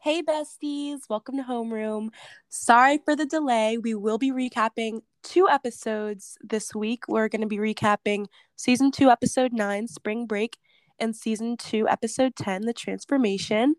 [0.00, 2.10] Hey, besties, welcome to Homeroom.
[2.48, 3.78] Sorry for the delay.
[3.78, 7.08] We will be recapping two episodes this week.
[7.08, 10.56] We're going to be recapping season two, episode nine, Spring Break,
[11.00, 13.74] and season two, episode 10, The Transformation.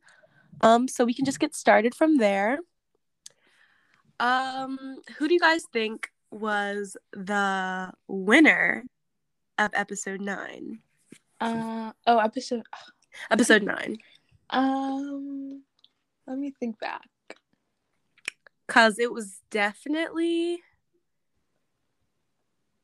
[0.60, 2.60] Um, so we can just get started from there.
[4.20, 8.84] Um, who do you guys think was the winner
[9.58, 10.80] of episode nine?
[11.40, 12.64] Uh oh, episode.
[13.32, 13.96] Episode nine.
[14.50, 15.64] Um,
[16.30, 17.08] let me think back.
[18.68, 20.60] Cause it was definitely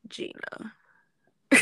[0.08, 0.72] Gina.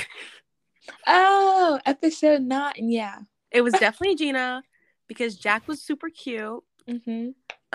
[1.07, 2.73] Oh, episode nine.
[2.91, 3.19] Yeah.
[3.51, 4.63] It was definitely Gina
[5.09, 6.63] because Jack was super cute.
[6.89, 7.29] Mm-hmm.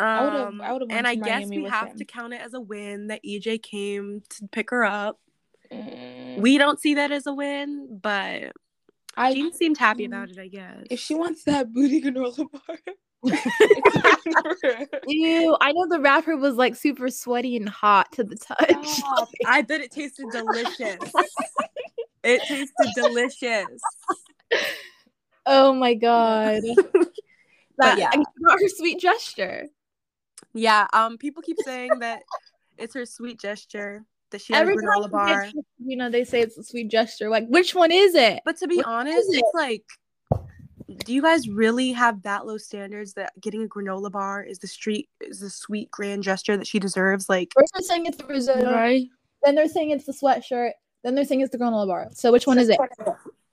[0.03, 1.98] Um, would've- I and I guess we have him.
[1.98, 5.20] to count it as a win that EJ came to pick her up.
[5.72, 8.52] Mm, We don't see that as a win, but
[9.17, 10.08] I Gina seemed happy Mm.
[10.08, 10.39] about it.
[10.39, 10.86] I guess.
[10.91, 12.78] if she wants that booty granola bar.
[15.08, 18.88] Ew, I know the wrapper was like super sweaty and hot to the touch.
[18.88, 19.30] Stop.
[19.45, 20.98] I bet it tasted delicious.
[22.23, 23.81] it tasted delicious.
[25.45, 26.61] oh my god.
[27.78, 28.11] that, yeah.
[28.14, 29.67] her sweet gesture.
[30.54, 30.88] Yeah.
[30.94, 31.17] Um.
[31.17, 32.22] People keep saying that
[32.78, 35.48] it's her sweet gesture that she Every granola bar.
[35.54, 37.30] you, you know, they say it's a sweet gesture.
[37.30, 38.42] Like, which one is it?
[38.45, 39.38] But to be What honest, it?
[39.38, 39.83] it's like,
[41.09, 44.67] do you guys really have that low standards that getting a granola bar is the
[44.67, 47.27] street is the sweet grand gesture that she deserves?
[47.27, 49.07] Like, First they're saying it's the risotto, right?
[49.43, 52.09] then they're saying it's the sweatshirt, then they're saying it's the granola bar.
[52.11, 52.77] So which one is it?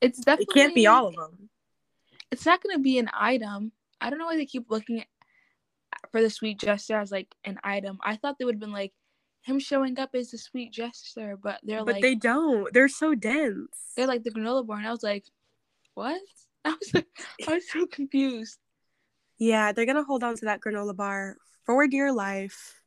[0.03, 1.49] It's definitely it definitely can't be all of them.
[2.31, 3.73] It's not gonna be an item.
[4.03, 5.07] I don't know why they keep looking at,
[6.13, 7.97] for the sweet gesture as like an item.
[8.05, 8.93] I thought they would have been like
[9.45, 12.71] him showing up as the sweet gesture, but they're But like they don't.
[12.75, 13.93] They're so dense.
[13.97, 15.25] they're like the granola bar, and I was like,
[15.95, 16.21] what?
[16.67, 17.07] I was like,
[17.49, 18.59] I was so confused.
[19.39, 22.81] yeah, they're gonna hold on to that granola bar for dear life.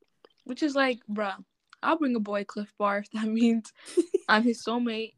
[0.43, 1.35] Which is like, bruh,
[1.81, 3.71] I'll bring a boy Clif Bar if that means
[4.27, 5.13] I'm his soulmate.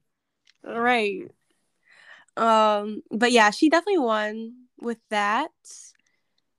[0.63, 1.24] Right.
[2.38, 5.52] Um, but yeah, she definitely won with that.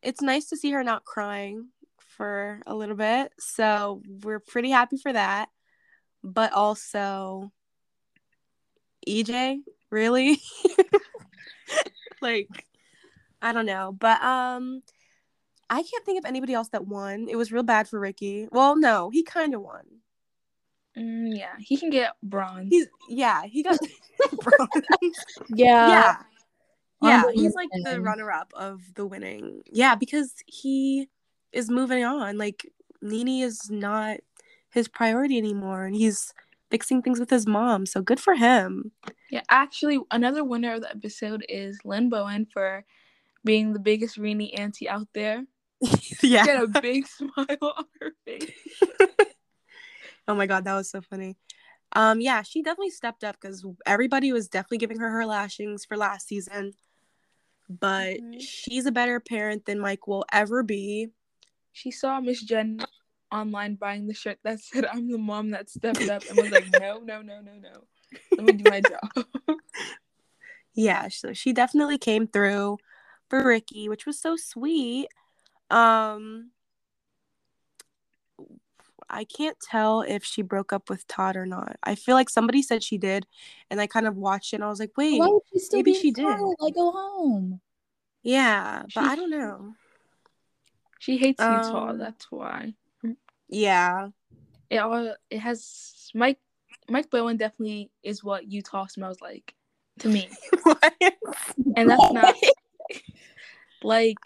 [0.02, 1.68] It's nice to see her not crying
[1.98, 3.32] for a little bit.
[3.38, 5.48] So we're pretty happy for that.
[6.24, 7.52] But also
[9.06, 9.60] EJ,
[9.90, 10.40] really?
[12.22, 12.66] like
[13.40, 13.96] I don't know.
[13.98, 14.82] But um
[15.68, 17.28] I can't think of anybody else that won.
[17.30, 18.46] It was real bad for Ricky.
[18.52, 19.84] Well, no, he kind of won.
[20.96, 22.68] Mm, yeah, he can get bronze.
[22.70, 23.78] He's yeah, he got
[24.40, 24.84] bronze.
[25.48, 25.88] Yeah.
[25.88, 26.16] yeah.
[27.00, 29.62] Yeah, Honorable he's like the runner up of the winning.
[29.72, 31.08] Yeah, because he
[31.52, 32.38] is moving on.
[32.38, 34.18] Like Nini is not
[34.70, 36.32] his priority anymore and he's
[36.72, 37.84] fixing things with his mom.
[37.86, 38.90] So good for him.
[39.30, 42.84] Yeah, actually, another winner of the episode is Lynne Bowen for
[43.44, 45.44] being the biggest Rini auntie out there.
[46.22, 46.44] yeah.
[46.44, 48.50] She had a big smile on her face.
[50.28, 51.36] oh my god, that was so funny.
[51.94, 55.96] Um yeah, she definitely stepped up cuz everybody was definitely giving her her lashings for
[55.96, 56.72] last season.
[57.68, 58.40] But Mhm.
[58.40, 61.08] she's a better parent than Mike will ever be.
[61.72, 62.80] She saw Miss Jenn
[63.32, 66.66] online buying the shirt that said, I'm the mom that stepped up and was like,
[66.78, 67.84] no, no, no, no, no.
[68.36, 69.26] Let me do my job.
[70.74, 72.78] yeah so she definitely came through
[73.28, 75.06] for ricky which was so sweet
[75.70, 76.50] um
[79.10, 82.62] i can't tell if she broke up with todd or not i feel like somebody
[82.62, 83.26] said she did
[83.70, 85.78] and i kind of watched it and i was like wait Why would she still
[85.78, 86.24] maybe she did.
[86.26, 87.60] I go home.
[88.22, 89.74] yeah but She- i don't know
[90.98, 92.74] She hates Utah, Um, that's why.
[93.52, 94.08] Yeah
[94.70, 96.40] It all it has Mike
[96.88, 99.54] Mike Bowen definitely is what Utah smells like
[100.00, 100.28] to me.
[100.64, 100.94] What?
[101.76, 102.34] And that's not
[103.82, 104.16] like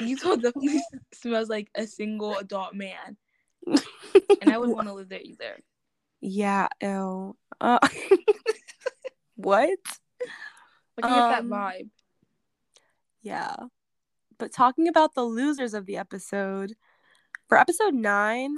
[0.00, 0.80] Utah definitely
[1.14, 3.16] smells like a single adult man.
[3.66, 5.60] And I wouldn't want to live there either.
[6.20, 7.36] yeah ew.
[7.60, 7.78] Uh,
[9.36, 9.68] what
[10.96, 11.90] Like I get that Um, vibe.
[13.22, 13.56] Yeah.
[14.38, 16.72] But talking about the losers of the episode,
[17.50, 18.56] for episode nine,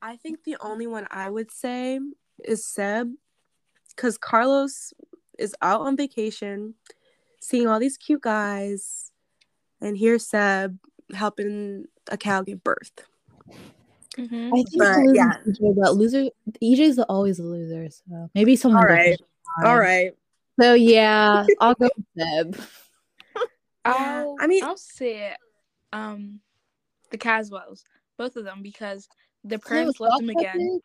[0.00, 1.98] I think the only one I would say
[2.44, 3.10] is Seb.
[3.96, 4.92] Because Carlos
[5.38, 6.74] is out on vacation,
[7.40, 9.10] seeing all these cute guys,
[9.80, 10.78] and here's Seb
[11.14, 12.92] helping a cow give birth.
[14.16, 14.48] Mhm.
[14.48, 15.32] I think But, the yeah.
[15.44, 16.28] loser, but loser
[16.62, 19.18] EJ's always a loser, so maybe someone All right,
[19.64, 20.12] all right.
[20.60, 22.60] So yeah, I'll go with Seb.
[23.84, 25.38] I'll, I mean- I'll say it.
[25.92, 26.40] Um,
[27.10, 27.82] the Caswells,
[28.16, 29.08] both of them, because
[29.44, 30.80] their parents left them again,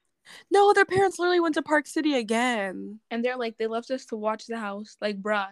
[0.52, 3.00] No, their parents literally went to Park City again.
[3.12, 4.96] and they're like, they left us to watch the house.
[5.02, 5.48] Like, bruh,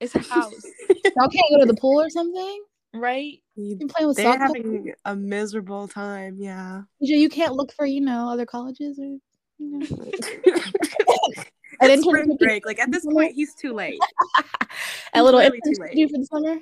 [0.00, 0.54] it's a house.
[1.16, 2.64] Y'all can't go to the pool or something.
[2.94, 3.40] right?
[3.56, 4.38] You- You're playing with They're soccer.
[4.44, 6.36] having a miserable time.
[6.38, 6.82] Yeah.
[7.00, 9.18] You can't look for you know other colleges or
[9.58, 9.86] you know.
[11.80, 12.66] An It's spring break.
[12.66, 14.00] Like at this point, he's too late.
[15.14, 16.10] a little really too internship late.
[16.10, 16.56] for the summer.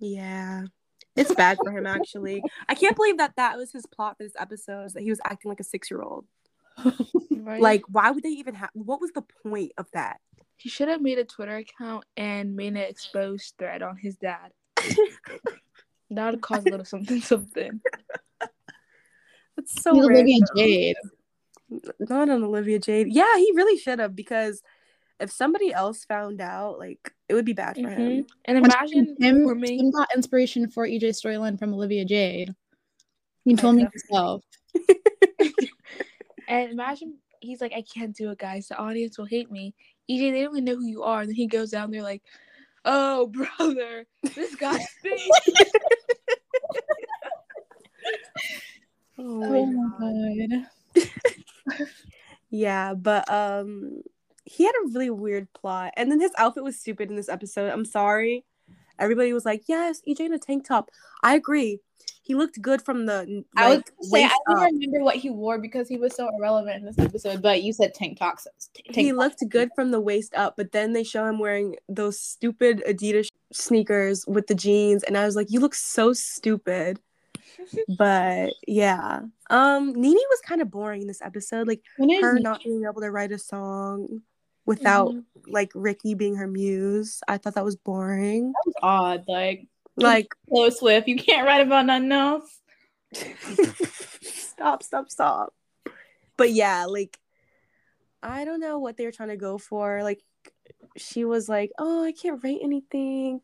[0.00, 0.64] Yeah.
[1.16, 2.42] It's bad for him actually.
[2.68, 5.20] I can't believe that that was his plot for this episode is that he was
[5.24, 6.26] acting like a 6-year-old.
[7.30, 7.60] Right.
[7.60, 10.20] Like why would they even have what was the point of that?
[10.62, 14.52] he should have made a Twitter account and made an exposed thread on his dad.
[16.10, 17.80] that would cause a little something something.
[19.56, 20.38] That's so He's Olivia.
[20.56, 20.96] Jade.
[21.98, 23.08] Not on Olivia Jade.
[23.10, 24.62] Yeah, he really should have because
[25.22, 28.24] if somebody else found out, like it would be bad for him.
[28.24, 28.26] Mhm.
[28.44, 32.54] And imagine him, for me, Tim got inspiration for EJ storyline from Olivia Jade.
[33.44, 33.90] He told me Okay.
[33.94, 34.44] yourself.
[36.48, 38.68] and imagine he's like, I can't do it, guys.
[38.68, 39.74] The audience will hate me.
[40.10, 41.20] EJ, they don't even know who you are.
[41.20, 42.22] And then he goes down there like,
[42.84, 43.26] Oh,
[43.58, 45.72] brother, this guy stinks.
[49.18, 50.48] Oh Oh my my God.
[50.50, 50.66] god.
[52.50, 54.02] Yeah, but um
[54.44, 55.92] he had a really weird plot.
[55.96, 57.70] And then his outfit was stupid in this episode.
[57.70, 58.44] I'm sorry.
[58.98, 60.90] Everybody was like, Yes, EJ in a tank top.
[61.22, 61.80] I agree.
[62.24, 64.70] He looked good from the I was like, say I don't up.
[64.72, 67.42] remember what he wore because he was so irrelevant in this episode.
[67.42, 68.46] But you said tank tops.
[68.74, 72.20] Tank he looked good from the waist up, but then they show him wearing those
[72.20, 77.00] stupid Adidas sneakers with the jeans, and I was like, "You look so stupid."
[77.96, 81.68] But yeah, um, Nini was kind of boring in this episode.
[81.68, 84.22] Like her he- not being able to write a song
[84.66, 85.24] without Mhm.
[85.46, 87.20] like Ricky being her muse.
[87.28, 88.52] I thought that was boring.
[88.52, 89.24] that was odd.
[89.28, 89.66] Like
[89.96, 92.60] Like, Taylor Swift, you can't write about nothing else.
[94.22, 95.54] stop, stop, stop.
[96.36, 97.18] But yeah, like,
[98.22, 100.02] I don't know what they were trying to go for.
[100.02, 100.22] Like,
[100.96, 103.40] she was like, "Oh, I can't write anything."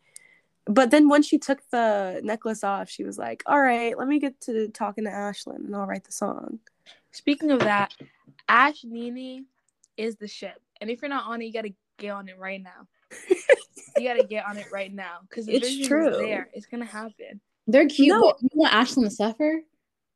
[0.64, 4.18] But then when she took the necklace off, she was like, "All right, let me
[4.18, 6.60] get to talking to Ashlyn, and I'll write the song."
[7.12, 7.92] Speaking of that,
[8.48, 9.44] Ash Nini
[9.96, 10.60] is the ship.
[10.80, 12.86] And if you're not on it, you gotta get on it right now.
[13.96, 15.18] you gotta get on it right now.
[15.28, 16.10] Because It's true.
[16.10, 16.48] there.
[16.52, 17.40] It's gonna happen.
[17.66, 18.08] They're cute.
[18.08, 18.20] No.
[18.32, 19.62] but You want Ashlyn to suffer?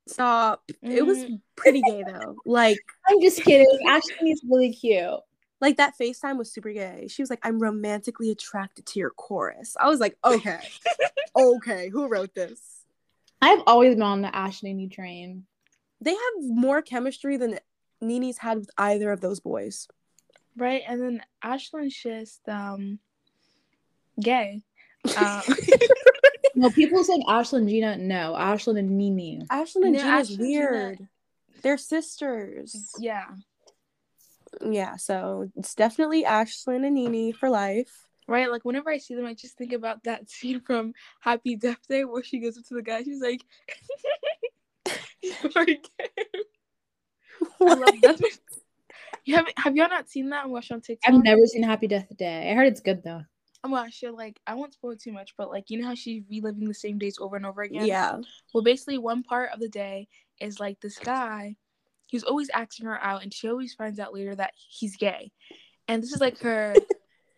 [0.08, 0.62] Stop.
[0.82, 1.40] It was Mm.
[1.56, 2.36] pretty gay though.
[2.46, 2.78] Like,
[3.08, 3.66] I'm just kidding.
[3.86, 5.20] Ashlyn is really cute.
[5.60, 7.06] like that FaceTime was super gay.
[7.08, 10.58] She was like, "I'm romantically attracted to your chorus." I was like, "Okay,
[11.36, 12.84] okay, who wrote this?"
[13.40, 15.46] I've always been on the Ash Nini train.
[16.00, 17.60] They have more chemistry than
[18.00, 19.86] Nini's had with either of those boys.
[20.56, 20.82] Right?
[20.86, 22.98] And then Ashlyn's just um
[24.20, 24.62] gay.
[25.16, 25.42] Um,
[26.54, 27.96] No, people saying Ashlyn and Gina.
[27.98, 29.42] No, Ashlyn and Nini.
[29.50, 31.08] Ashlyn and No, Gina's Ashlyn and Gina- weird.
[31.62, 32.92] They're sisters.
[32.98, 33.24] yeah.
[34.64, 37.90] Yeah, so it's definitely Ashlyn and Nini for life.
[38.28, 38.50] Right?
[38.50, 42.04] Like whenever I see them, I just think about that scene from Happy Death Day
[42.04, 43.42] where she goes up to the guy, she's like
[45.22, 45.80] "You're gay."
[47.60, 48.20] I love that.
[49.24, 51.14] You haven't have y'all not seen that and watched on TikTok?
[51.14, 52.50] I've never seen Happy Death Day.
[52.50, 53.22] I heard it's good though.
[53.64, 55.94] Oh my gosh, you're like I won't spoil too much, but like you know how
[55.94, 57.86] she's reliving the same days over and over again.
[57.86, 58.18] Yeah.
[58.52, 60.08] Well, basically, one part of the day
[60.40, 61.56] is like this guy.
[62.06, 65.30] He's always asking her out, and she always finds out later that he's gay.
[65.86, 66.74] And this is like her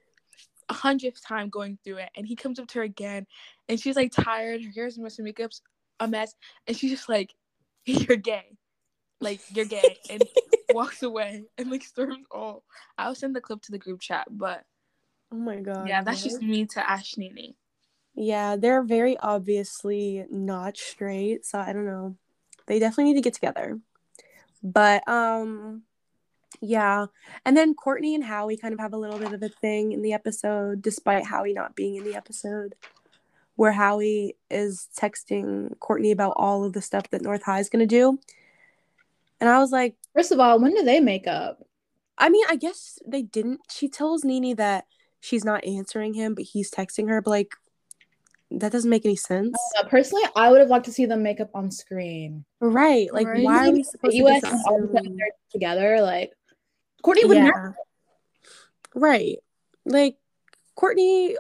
[0.71, 2.11] hundredth time going through it.
[2.17, 3.27] And he comes up to her again,
[3.69, 4.65] and she's like tired.
[4.65, 5.61] Her hair's a mess, her makeup's
[6.01, 6.35] a mess,
[6.67, 7.35] and she's just like,
[7.85, 8.57] "You're gay,
[9.21, 10.23] like you're gay," and
[10.75, 12.65] walks away and like storms all.
[12.99, 14.65] I'll send the clip to the group chat, but
[15.33, 15.89] Oh my god.
[15.89, 17.57] yeah, that's just me to Ash Nini.
[18.15, 22.17] Yeah, they're very obviously not straight, so I don't know.
[22.67, 23.81] They definitely need to get together.
[24.63, 25.83] But um
[26.61, 27.07] yeah.
[27.45, 30.03] And then Kourtney and Howie kind of have a little bit of a thing in
[30.03, 32.77] the episode, despite Howie not being in the episode,
[33.57, 37.87] where Howie is texting Kourtney about all of the stuff that North High is gonna
[37.87, 38.19] do.
[39.41, 41.67] And I was like, First of all, when do they make up?
[42.17, 43.61] I mean, I guess they didn't.
[43.71, 44.85] She tells Nini that
[45.21, 47.53] she's not answering him, but he's texting her, but like
[48.51, 49.57] that doesn't make any sense.
[49.81, 52.45] Uh, personally, I would have liked to see them make up on screen.
[52.61, 53.13] Right.
[53.13, 53.43] Like, Right.
[53.43, 55.17] why are we supposed US to and all of a just sudden assume?
[55.17, 56.01] they're together.
[56.01, 56.33] Like
[57.03, 57.77] Kourtney would never.
[58.95, 59.39] Right.
[59.85, 60.19] Like,
[60.79, 61.35] Kourtney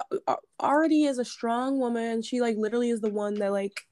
[0.61, 2.23] already is a strong woman.
[2.23, 3.87] She, like, literally is the one that, like,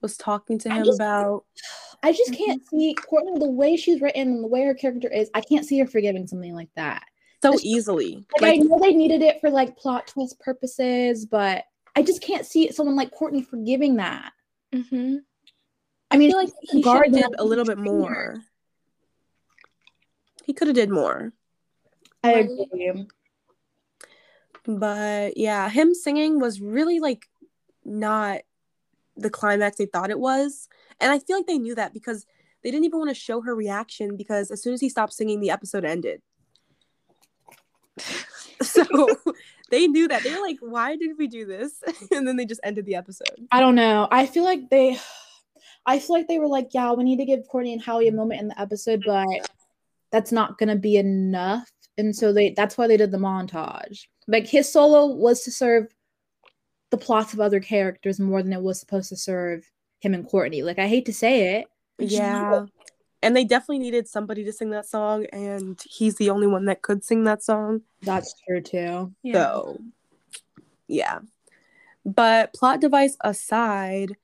[0.00, 1.44] was talking to him just- about.
[2.04, 5.30] I just can't see Kourtney the way she's written and the way her character is.
[5.32, 7.02] I can't see her forgiving something like that.
[7.42, 8.26] So Just- easily.
[8.38, 11.64] Like, Like, I know they needed it for like plot twist purposes, but
[11.96, 14.32] I just can't see someone like Kourtney forgiving that.
[14.74, 15.16] Mm-hmm.
[16.10, 18.36] I mean, I feel like he should have did a little bit more.
[20.44, 21.32] He could have did more.
[22.22, 23.06] I agree.
[24.66, 27.26] But yeah, him singing was really like
[27.82, 28.42] not
[29.16, 30.68] the climax they thought it was.
[31.00, 32.26] And I feel like they knew that because
[32.62, 35.40] they didn't even want to show her reaction because as soon as he stopped singing,
[35.40, 36.22] the episode ended.
[38.62, 38.84] so
[39.70, 40.22] they knew that.
[40.22, 41.82] They were like, why did we do this?
[42.10, 43.46] and then they just ended the episode.
[43.52, 44.08] I don't know.
[44.10, 44.98] I feel like they
[45.86, 48.12] I feel like they were like, yeah, we need to give Kourtney and Howie a
[48.12, 49.26] moment in the episode, but
[50.10, 51.70] that's not gonna be enough.
[51.98, 54.06] And so they that's why they did the montage.
[54.26, 55.93] Like his solo was to serve
[56.90, 59.68] the plots of other characters more than it was supposed to serve
[60.00, 60.62] him and Kourtney.
[60.62, 61.66] Like I hate to say it.
[61.98, 62.66] Yeah.
[63.22, 66.82] And they definitely needed somebody to sing that song, and he's the only one that
[66.82, 67.80] could sing that song.
[68.02, 69.14] That's true too.
[69.22, 69.32] Yeah.
[69.32, 69.78] So,
[70.88, 71.20] yeah.
[72.04, 74.16] But plot device aside,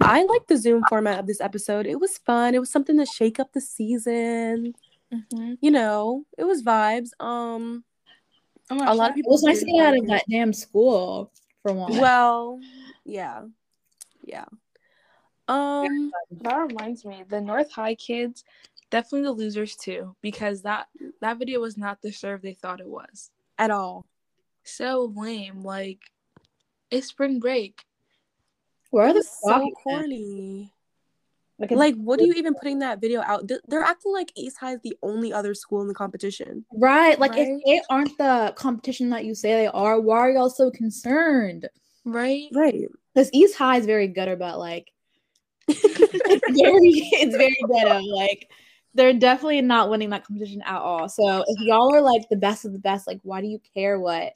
[0.00, 1.84] I like the Zoom format of this episode.
[1.84, 2.54] It was fun.
[2.54, 4.72] It was something to shake up the season.
[5.12, 5.54] Mm-hmm.
[5.60, 7.10] You know, it was vibes.
[7.20, 7.84] Um,
[8.70, 9.14] a lot of people.
[9.14, 11.30] It people was nice to didn't get out of that damn school
[11.66, 11.98] for one.
[11.98, 12.60] Well,
[13.04, 13.42] yeah,
[14.22, 14.44] yeah.
[15.48, 18.44] Um, That reminds me, the North High kids,
[18.90, 20.86] definitely the losers too, because that
[21.20, 23.30] that video was not the serve they thought it was.
[23.58, 24.06] at all.
[24.64, 25.62] So lame.
[25.62, 26.00] Like,
[26.90, 27.84] it's spring break.
[28.90, 29.80] Where are the was so documents?
[29.82, 30.72] corny.
[31.58, 33.50] Like, Like, what are you even putting that video out?
[33.66, 36.64] They're acting like East High is the only other school in the competition.
[36.72, 37.18] right?
[37.18, 37.48] Like Right.
[37.48, 41.68] if they aren't the competition that you say they are, why are y'all so concerned?
[42.04, 42.48] Right?
[42.52, 42.88] Right.
[43.14, 44.92] Because East High is very good about like
[45.68, 45.78] it's
[46.62, 48.00] very it's very ghetto.
[48.00, 48.50] Like
[48.94, 51.08] they're definitely not winning that competition at all.
[51.08, 53.98] So if y'all are like the best of the best, like why do you care
[53.98, 54.34] what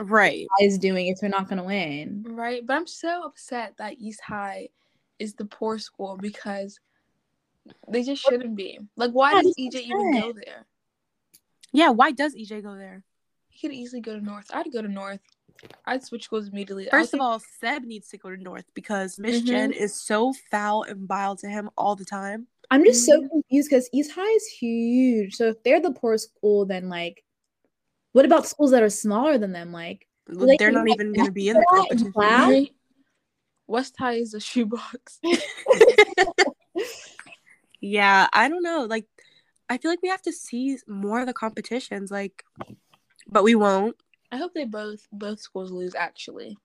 [0.00, 0.46] right.
[0.60, 2.24] Is doing if they're not gonna win?
[2.26, 2.66] Right.
[2.66, 4.68] But I'm so upset that East High
[5.18, 6.78] is the poor school because
[7.88, 8.78] they just shouldn't be.
[8.96, 10.66] Like, why Yeah, does EJ even go there?
[11.72, 11.90] Yeah.
[11.90, 13.04] Why does EJ go there?
[13.48, 14.46] He could easily go to North.
[14.52, 15.20] I'd go to North.
[15.84, 16.86] I'd switch schools immediately.
[16.86, 19.46] I First of all, Seb needs to go to North because Miss Mhm.
[19.46, 22.46] Jenn is so foul and vile to him all the time.
[22.70, 23.28] I'm just so Mhm.
[23.30, 25.34] confused because East High is huge.
[25.34, 27.24] So if they're the poor school, then like
[28.12, 29.72] what about schools that are smaller than them?
[29.72, 32.12] Like Like, They're not like, even going to be in the that in competition.
[32.12, 32.66] class?
[33.68, 33.72] Right?
[33.72, 35.20] West High is a shoebox.
[37.80, 38.86] yeah, I don't know.
[38.88, 39.06] Like,
[39.68, 42.10] I feel like we have to see more of the competitions.
[42.10, 42.44] Like,
[43.26, 43.96] but we won't.
[44.32, 45.94] I hope they both both schools lose.
[45.94, 46.56] Actually,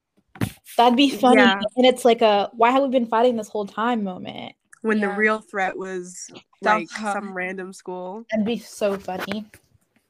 [0.78, 1.42] that'd be funny.
[1.42, 1.62] Yeah.
[1.76, 4.54] And it's like a why have we been fighting this whole time moment.
[4.82, 6.30] When the real threat was
[6.62, 7.14] South like High.
[7.14, 8.26] some random school.
[8.32, 9.46] That'd be so funny.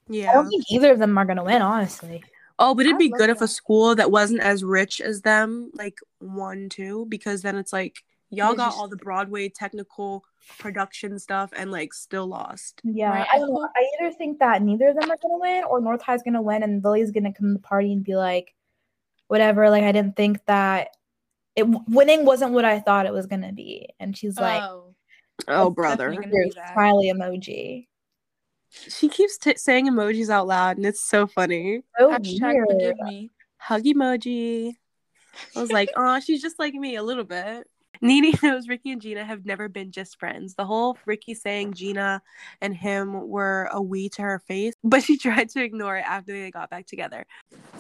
[0.10, 0.32] Yeah.
[0.32, 2.24] I don't think either of them are gonna win, honestly.
[2.64, 5.22] Oh, but it'd I'd be love good if a school that wasn't as rich as
[5.22, 7.98] them, like one, two, because then it's like
[8.30, 10.24] y'all They got just- all the Broadway technical
[10.60, 12.82] production stuff and like still lost.
[12.84, 13.68] Yeah, Right, I I don't know.
[13.76, 16.64] I either think that neither of them are gonna win, or North High's gonna win,
[16.64, 18.54] and Lily's gonna come to the party and be like,
[19.28, 20.90] "Whatever." Like I didn't think that
[21.56, 24.96] it winning wasn't what I thought it was gonna be, and she's like, oh,
[25.48, 26.10] Oh, brother.
[26.10, 26.74] definitely gonna "Your be that.
[26.74, 27.88] smiley emoji."
[28.74, 31.84] She keeps t- saying emojis out loud and it's so funny.
[32.00, 32.68] So hashtag weird.
[32.70, 33.32] forgive me.
[33.58, 34.74] Hug emoji.
[35.56, 37.68] I was like, oh, she's just like me a little bit.
[38.02, 40.56] Nini knows Ricky and Gina have never been just friends.
[40.56, 42.22] The whole Ricky saying Gina
[42.62, 46.34] and him were a we to her face, but she tried to ignore it after
[46.34, 47.26] they got back together.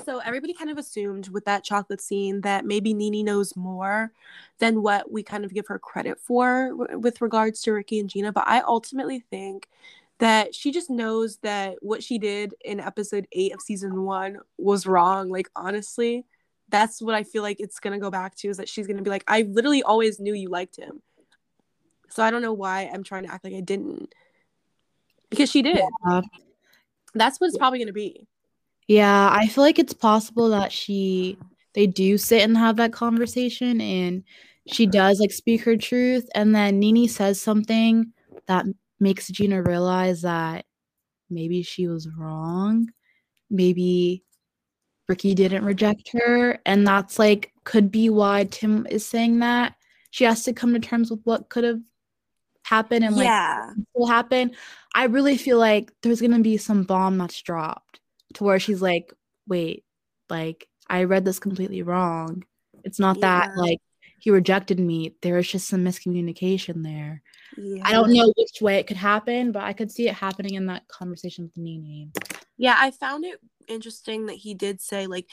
[0.05, 4.11] So everybody kind of assumed with that chocolate scene that maybe Nini knows more
[4.59, 8.09] than what we kind of give her credit for w- with regards to Ricky and
[8.09, 8.31] Gina.
[8.31, 9.67] But I ultimately think
[10.19, 14.85] that she just knows that what she did in episode eight of season one was
[14.85, 15.29] wrong.
[15.29, 16.25] Like, honestly,
[16.69, 19.09] that's what I feel like it's gonna go back to is that she's gonna be
[19.09, 21.01] like, I literally always knew you liked him.
[22.09, 24.13] So I don't know why I'm trying to act like I didn't.
[25.29, 25.81] Because she did.
[26.05, 26.21] Yeah.
[27.15, 28.27] That's what it's probably gonna be.
[28.87, 31.37] Yeah, I feel like it's possible that she
[31.73, 34.23] they do sit and have that conversation and
[34.67, 38.13] she does like speak her truth and then Nini says something
[38.47, 38.65] that
[38.99, 40.65] makes Gina realize that
[41.29, 42.89] maybe she was wrong.
[43.49, 44.23] Maybe
[45.07, 49.75] Ricky didn't reject her and that's like could be why Tim is saying that.
[50.11, 51.79] She has to come to terms with what could have
[52.63, 53.71] happened and like yeah.
[53.93, 54.51] will happen.
[54.95, 57.99] I really feel like there's gonna be some bomb that's dropped
[58.35, 59.13] to where she's like,
[59.47, 59.83] wait,
[60.29, 62.43] like I read this completely wrong.
[62.83, 63.79] It's not that like
[64.19, 65.15] he rejected me.
[65.21, 67.21] There is just some miscommunication there.
[67.57, 67.83] Yeah.
[67.85, 70.65] I don't know which way it could happen, but I could see it happening in
[70.67, 72.09] that conversation with Nini.
[72.57, 75.27] Yeah, I found it interesting that he did say like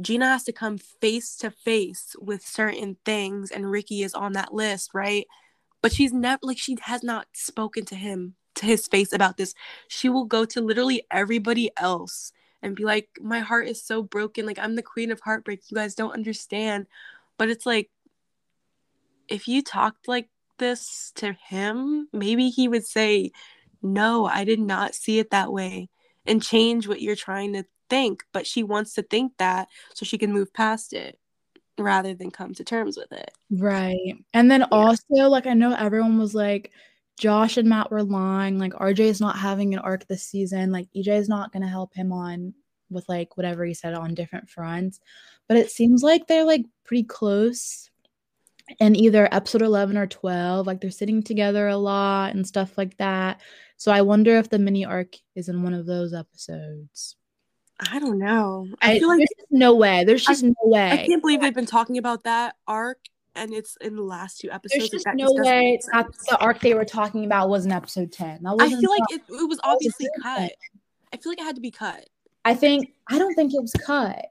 [0.00, 4.54] Gina has to come face to face with certain things and Ricky is on that
[4.54, 5.26] list, right?
[5.82, 9.54] But she's never like she has not spoken to him to his face about this.
[9.88, 14.46] She will go to literally everybody else and be like, my heart is so broken.
[14.46, 15.62] Like, I'm the queen of heartbreak.
[15.68, 16.86] You guys don't understand.
[17.38, 17.90] But it's like,
[19.28, 20.28] if you talked like
[20.60, 23.32] this to him, maybe he would say,
[23.82, 25.88] no, I did not see it that way
[26.24, 28.22] and change what you're trying to think.
[28.32, 31.18] But she wants to think that so she can move past it
[31.76, 33.32] rather than come to terms with it.
[33.50, 34.14] Right.
[34.32, 34.66] And then yeah.
[34.70, 36.70] also, like, I know everyone was like,
[37.18, 38.58] Josh and Matt were lying.
[38.58, 40.70] Like, RJ is not having an arc this season.
[40.70, 42.54] Like, EJ is not going to help him on
[42.90, 45.00] with like whatever he said on different fronts.
[45.48, 47.89] But it seems like they're like pretty close
[48.78, 50.66] in either episode 11 or 12.
[50.66, 53.40] Like, they're sitting together a lot and stuff like that.
[53.76, 57.16] So I wonder if the mini arc is in one of those episodes.
[57.90, 58.66] I don't know.
[58.82, 60.04] I, I feel like there's no way.
[60.04, 60.90] There's just I, no way.
[60.90, 62.98] I can't believe they've been talking about that arc
[63.34, 64.90] and it's in the last two episodes.
[64.90, 65.78] There's just no just way
[66.28, 68.44] the arc they were talking about was in episode 10.
[68.46, 70.52] I feel like it, it was obviously cut.
[71.12, 72.08] I feel like it had to be cut.
[72.44, 74.26] I think I don't think it was cut.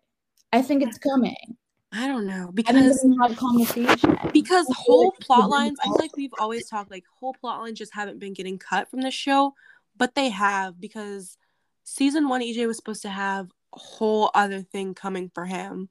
[0.51, 1.57] I think it's coming.
[1.91, 4.17] I don't know because have conversation.
[4.31, 7.93] Because whole plot lines, I feel like we've always talked like whole plot lines just
[7.93, 9.53] haven't been getting cut from the show,
[9.97, 11.37] but they have because
[11.83, 15.89] season one EJ was supposed to have a whole other thing coming for him.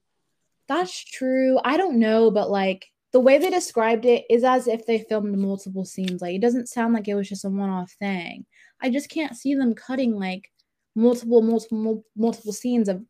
[0.69, 1.59] That's true.
[1.65, 5.37] I don't know, but like the way they described it is as if they filmed
[5.37, 6.23] multiple scenes.
[6.23, 8.47] Like it doesn't sound like it was just a one-off thing.
[8.81, 10.53] I just can't see them cutting like
[10.95, 13.03] multiple, multiple, multiple scenes of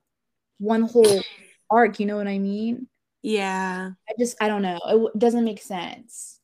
[0.59, 1.21] one whole
[1.70, 2.00] arc.
[2.00, 2.88] You know what I mean?
[3.22, 3.90] Yeah.
[4.08, 5.10] I just I don't know.
[5.14, 6.40] It doesn't make sense.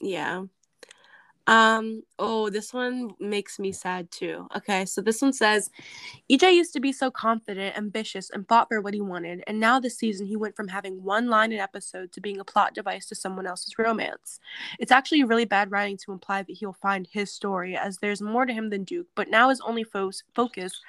[0.00, 0.44] Yeah.
[1.48, 4.46] Um, oh, this one makes me sad too.
[4.56, 5.70] Okay, so this one says
[6.30, 9.80] EJ used to be so confident, ambitious, and fought for what he wanted, and now
[9.80, 13.06] this season he went from having one line an episode to being a plot device
[13.06, 14.38] to someone else's romance.
[14.78, 18.46] It's actually really bad writing to imply that he'll find his story, as there's more
[18.46, 20.80] to him than Duke, but now his only fo- focus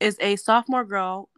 [0.00, 1.30] is a sophomore girl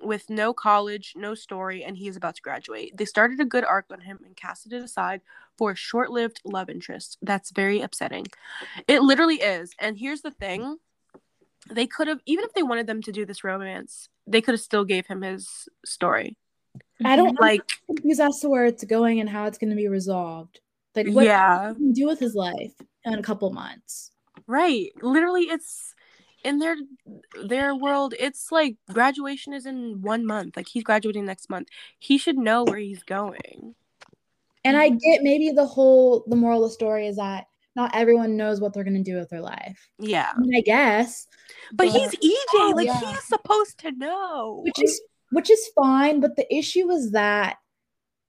[0.00, 2.96] with no college, no story, and he is about to graduate.
[2.96, 5.20] They started a good arc on him and casted it aside
[5.56, 7.18] for a short lived love interest.
[7.22, 8.26] That's very upsetting.
[8.86, 9.72] It literally is.
[9.78, 10.78] And here's the thing
[11.70, 14.60] they could have, even if they wanted them to do this romance, they could have
[14.60, 16.36] still gave him his story.
[17.04, 17.40] I don't mhm.
[17.40, 20.60] like because that's where it's going and how it's going to be resolved.
[20.94, 22.72] Like, what yeah, do with his life
[23.04, 24.12] in a couple months?
[24.46, 24.90] Right.
[25.02, 25.94] Literally, it's
[26.44, 26.76] in their
[27.46, 31.68] their world it's like graduation is in one month like he's graduating next month.
[31.98, 33.74] He should know where he's going.
[34.66, 38.36] And i get maybe the whole the moral of the story is that not everyone
[38.36, 39.88] knows what they're going to do with their life.
[39.98, 40.30] Yeah.
[40.32, 41.26] I, mean, I guess
[41.72, 43.00] but, but, he's ej oh, like yeah.
[43.00, 44.60] he's supposed to know.
[44.64, 47.56] Which is which is fine but the issue is that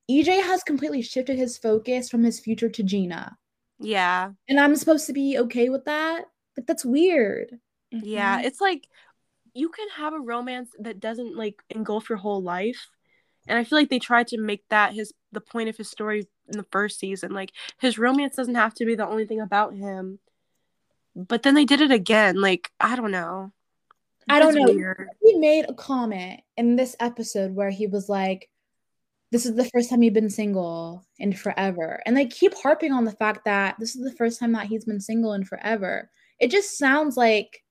[0.10, 3.38] ej has completely shifted his focus from his future to gina.
[3.80, 4.32] Yeah.
[4.48, 6.26] And i'm supposed to be okay with that?
[6.58, 7.60] Like that's weird
[7.96, 8.06] Mm-hmm.
[8.06, 8.88] Yeah, it's like
[9.54, 12.90] you can have a romance that doesn't like engulf your whole life.
[13.48, 16.28] And I feel like they tried to make that his the point of his story
[16.48, 17.32] in the first season.
[17.32, 20.20] Like his romance doesn't have to be the only thing about him.
[21.16, 22.42] But then they did it again.
[22.42, 23.54] Like, I don't know.
[24.28, 24.66] I don't know.
[24.66, 25.08] Weird.
[25.24, 28.50] He made a comment in this episode where he was like,
[29.32, 32.02] This is the first time he's been single in forever.
[32.06, 34.84] And they keep harping on the fact that this is the first time that he's
[34.84, 36.10] been single in forever.
[36.40, 37.64] It just sounds like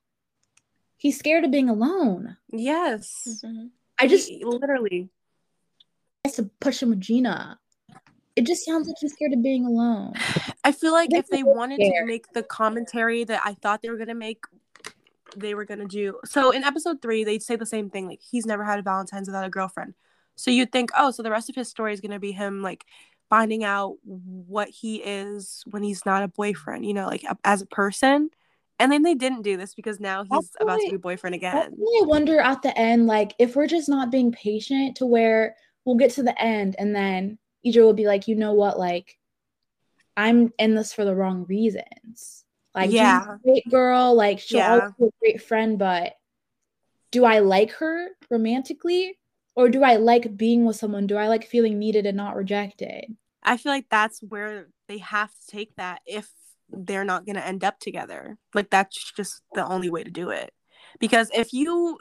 [1.04, 2.34] he's scared of being alone.
[2.50, 3.42] Yes.
[3.44, 3.66] Mm-hmm.
[3.98, 5.10] I just he, literally
[6.24, 7.60] has to push him with Gina.
[8.34, 10.14] It just sounds like he's scared of being alone.
[10.64, 11.92] I feel like if they wanted scared.
[12.00, 14.44] to make the commentary that I thought they were gonna make,
[15.36, 16.18] they were gonna do.
[16.24, 19.28] So in episode three, they'd say the same thing, like he's never had a Valentine's
[19.28, 19.92] without a girlfriend.
[20.36, 22.86] So you'd think, oh, so the rest of his story is gonna be him like
[23.28, 27.66] finding out what he is when he's not a boyfriend, you know, like as a
[27.66, 28.30] person.
[28.78, 31.72] And then they didn't do this because now he's about to be boyfriend again.
[31.72, 35.96] I wonder at the end, like, if we're just not being patient to where we'll
[35.96, 39.16] get to the end and then EJ will be like, you know what, like,
[40.16, 42.44] I'm in this for the wrong reasons.
[42.74, 44.72] Like, yeah, great girl, like she'll yeah.
[44.72, 46.14] always be a great friend, but
[47.12, 49.16] do I like her romantically?
[49.56, 51.06] Or do I like being with someone?
[51.06, 53.16] Do I like feeling needed and not rejected?
[53.44, 56.28] I feel like that's where they have to take that if
[56.70, 58.38] they're not going to end up together.
[58.54, 60.52] Like that's just the only way to do it.
[60.98, 61.98] Because if you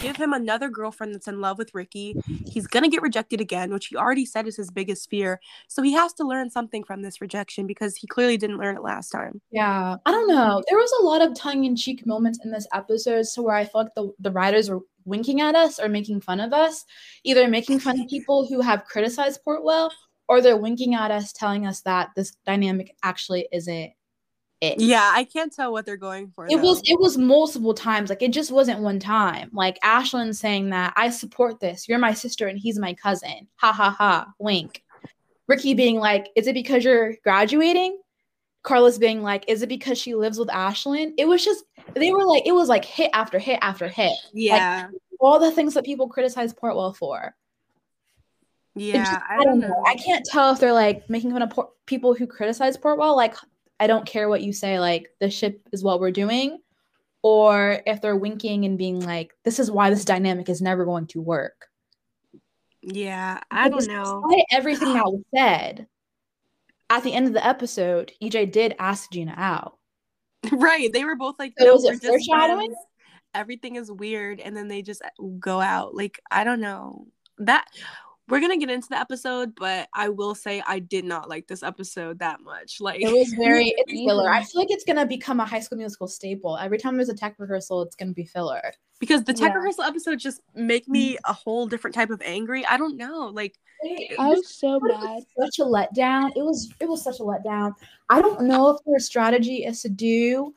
[0.00, 3.72] give him another girlfriend that's in love with Ricky, he's going to get rejected again,
[3.72, 5.40] which he already said is his biggest fear.
[5.68, 8.82] So he has to learn something from this rejection because he clearly didn't learn it
[8.82, 9.40] last time.
[9.50, 9.96] Yeah.
[10.04, 10.62] I don't know.
[10.68, 13.64] There was a lot of tongue in cheek moments in this episode so where I
[13.64, 16.84] felt like the, the writers were winking at us or making fun of us,
[17.22, 19.90] either making fun of people who have criticized Portwell
[20.28, 23.92] or they're winking at us telling us that this dynamic actually isn't
[24.60, 24.80] it.
[24.80, 26.46] Yeah, I can't tell what they're going for.
[26.48, 28.08] It was it was multiple times.
[28.08, 29.50] Like it just wasn't one time.
[29.52, 31.88] Like Ashlyn saying that I support this.
[31.88, 33.48] You're my sister and he's my cousin.
[33.56, 34.32] Ha ha ha.
[34.38, 34.82] Wink.
[35.48, 38.00] Ricky being like, is it because you're graduating?
[38.62, 41.12] Carlos being like, is it because she lives with Ashlyn?
[41.18, 44.12] It was just they were like, it was like hit after hit after hit.
[44.32, 44.88] yeah,
[45.20, 47.36] All the things that people criticize Portwell for.
[48.76, 49.04] It yeah.
[49.04, 49.82] just- I don't know.
[49.86, 53.16] I can't tell if they're like making fun of Port- people who criticize Portwell.
[53.16, 53.34] Like,
[53.80, 54.78] I don't care what you say.
[54.78, 56.58] Like, the ship is what we're doing,
[57.22, 61.06] or if they're winking and being like, "This is why this dynamic is never going
[61.08, 61.68] to work."
[62.82, 64.22] Yeah, I don't know.
[64.28, 65.86] Despite everything that was said,
[66.88, 69.78] at the end of the episode, EJ did ask Gina out.
[70.52, 70.92] Right.
[70.92, 72.68] They were both like, So no, was it we're just foreshadowing?
[72.68, 72.76] friends.
[73.34, 74.38] Everything is weird.
[74.38, 75.02] And then they just
[75.40, 75.92] go out.
[75.96, 77.08] Like, I don't know.
[77.38, 77.66] That
[78.28, 81.62] we're gonna get into the episode, but I will say I did not like this
[81.62, 82.80] episode that much.
[82.80, 84.28] Like It was very it's filler.
[84.28, 86.56] I feel like it's gonna become a High School Musical staple.
[86.56, 88.72] Every time there's a tech rehearsal, it's gonna be filler.
[88.98, 89.58] because the tech Yeah.
[89.58, 91.18] rehearsal episodes just make me mm.
[91.26, 92.66] a whole different type of angry.
[92.66, 93.30] I don't know.
[93.32, 93.58] Like
[94.18, 95.22] I was so mad.
[95.38, 96.32] Such a letdown.
[96.34, 97.74] It was it was such a letdown.
[98.08, 100.54] I don't know if their strategy is to do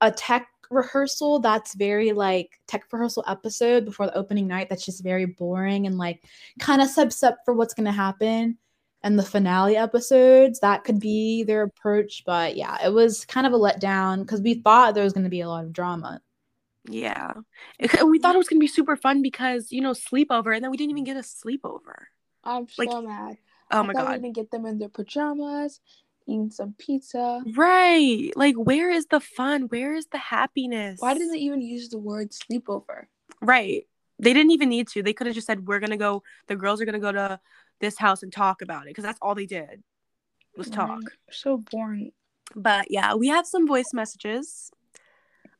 [0.00, 5.02] a tech rehearsal that's very like tech rehearsal episode before the opening night that's just
[5.02, 6.24] very boring and like
[6.60, 8.58] kind of sets up for what's gonna happen
[9.02, 10.60] and the finale episodes.
[10.60, 14.54] That could be their approach, but yeah, it was kind of a letdown because we
[14.54, 16.20] thought there was gonna be a lot of drama.
[16.88, 17.32] yeah.
[17.98, 20.70] And we thought it was gonna be super fun because, you know, sleepover, and then
[20.70, 22.04] we didn't even get a sleepover.
[22.44, 23.36] I'm Like, so mad.
[23.70, 24.20] Oh I my thought we were god.
[24.20, 25.80] gonna get them in their pajamas,
[26.26, 27.42] eating some pizza.
[27.54, 28.30] Right.
[28.36, 29.62] Like where is the fun?
[29.62, 31.00] Where is the happiness?
[31.00, 33.06] Why didn't they even use the word sleepover?
[33.40, 33.86] Right.
[34.18, 35.02] They didn't even need to.
[35.02, 36.22] They could have just said, "We're gonna go.
[36.46, 37.40] The girls are gonna go to
[37.80, 39.82] this house and talk about it," because that's all they did
[40.56, 40.90] was talk.
[40.90, 41.18] Right.
[41.30, 42.12] So boring.
[42.54, 44.70] But yeah, we have some voice messages.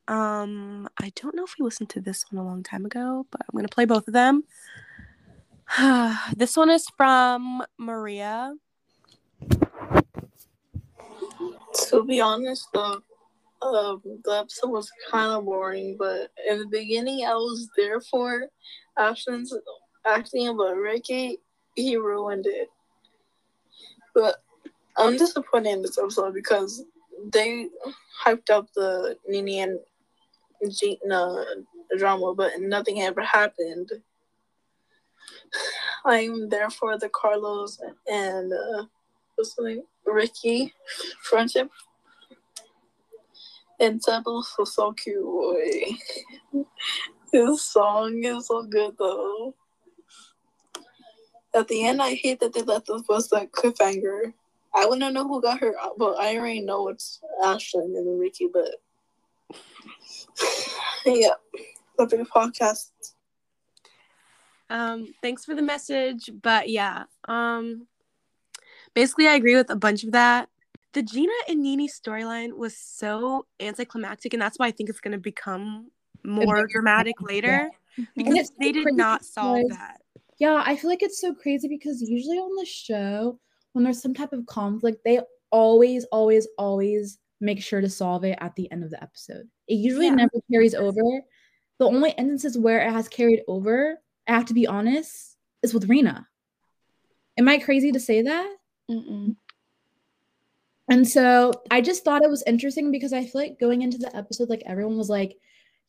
[0.07, 3.41] Um, I don't know if we listened to this one a long time ago, but
[3.41, 4.43] I'm gonna play both of them.
[6.35, 8.53] this one is from Maria.
[11.93, 13.01] To be honest, the
[13.61, 18.47] uh, the episode was kind of boring, but in the beginning, I was there for
[18.97, 19.55] Ashton's
[20.05, 21.37] acting, but Ricky
[21.75, 22.67] he ruined it.
[24.13, 24.37] But
[24.97, 26.83] I'm disappointed in this episode because
[27.31, 27.67] they
[28.23, 29.79] hyped up the Nini and
[30.69, 31.45] Gina
[31.97, 33.91] drama, but nothing ever happened.
[36.05, 38.85] I'm there for the Carlos and uh,
[39.35, 39.83] what's the name?
[40.05, 40.73] Ricky
[41.21, 41.69] friendship.
[43.79, 46.65] And Temples was so cute, boy.
[47.31, 49.55] His song is so good though.
[51.55, 54.33] At the end, I hate that they left us was that cliffhanger.
[54.75, 58.47] I want to know who got her, but I already know it's Ashton and Ricky.
[58.51, 58.71] But
[61.05, 61.33] yeah,
[61.97, 62.91] the big podcast.
[64.69, 67.03] Um, thanks for the message, but yeah.
[67.27, 67.87] Um,
[68.93, 70.49] basically, I agree with a bunch of that.
[70.93, 75.17] The Gina and Nini storyline was so anticlimactic, and that's why I think it's gonna
[75.17, 75.89] become
[76.23, 77.69] more dramatic later
[78.15, 80.01] because it's they did not solve because- that.
[80.39, 83.39] Yeah, I feel like it's so crazy because usually on the show,
[83.73, 85.19] when there's some type of conflict, they
[85.51, 89.47] always, always, always make sure to solve it at the end of the episode.
[89.67, 90.15] It usually Yeah.
[90.15, 91.21] never carries over.
[91.77, 95.87] The only instances where it has carried over, I have to be honest, is with
[95.89, 96.27] Rena.
[97.37, 98.55] Am I crazy to say that?
[98.89, 99.35] Mm-mm.
[100.89, 104.15] And so I just thought it was interesting because I feel like going into the
[104.15, 105.37] episode, like everyone was like,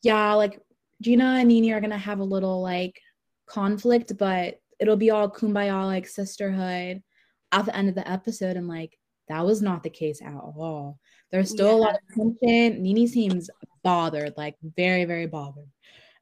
[0.01, 0.59] yeah, like
[1.01, 2.99] Gina and Nini are gonna have a little like
[3.45, 7.03] conflict, but it'll be all kumbaya like sisterhood
[7.51, 8.55] at the end of the episode.
[8.55, 10.99] And like that was not the case at all.
[11.31, 12.01] There's still a lot of
[12.41, 12.81] tension.
[12.81, 13.49] Nini seems
[13.83, 15.69] bothered, like very, very bothered.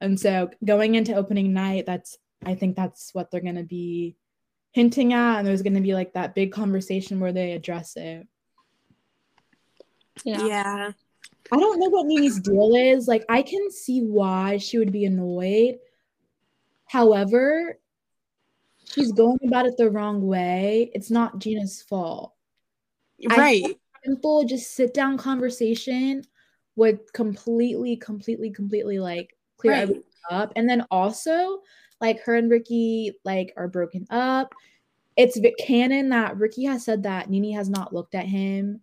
[0.00, 4.16] And so going into opening night, that's I think that's what they're gonna be
[4.74, 8.26] hinting at, and there's gonna be like that big conversation where they address it.
[10.24, 10.46] Yeah.
[10.46, 10.90] Yeah.
[11.52, 13.06] I don't know what Nini's deal is.
[13.06, 15.76] Like, I can see why she would be annoyed.
[16.86, 17.78] However,
[18.84, 20.90] she's going about it the wrong way.
[20.94, 22.32] It's not Gina's fault.
[23.36, 23.78] Right.
[24.04, 26.22] Simple, just sit down conversation
[26.76, 29.82] would completely, completely, completely like clear Right.
[29.82, 30.52] everything up.
[30.56, 31.62] And then also,
[32.06, 34.54] like her and Ricky like are broken up.
[35.16, 38.80] It's canon that Ricky has said that Nini has not looked at him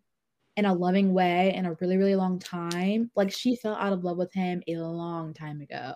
[0.58, 3.12] in a loving way in a really, really long time.
[3.16, 5.96] Like she fell out of love with him a long time ago.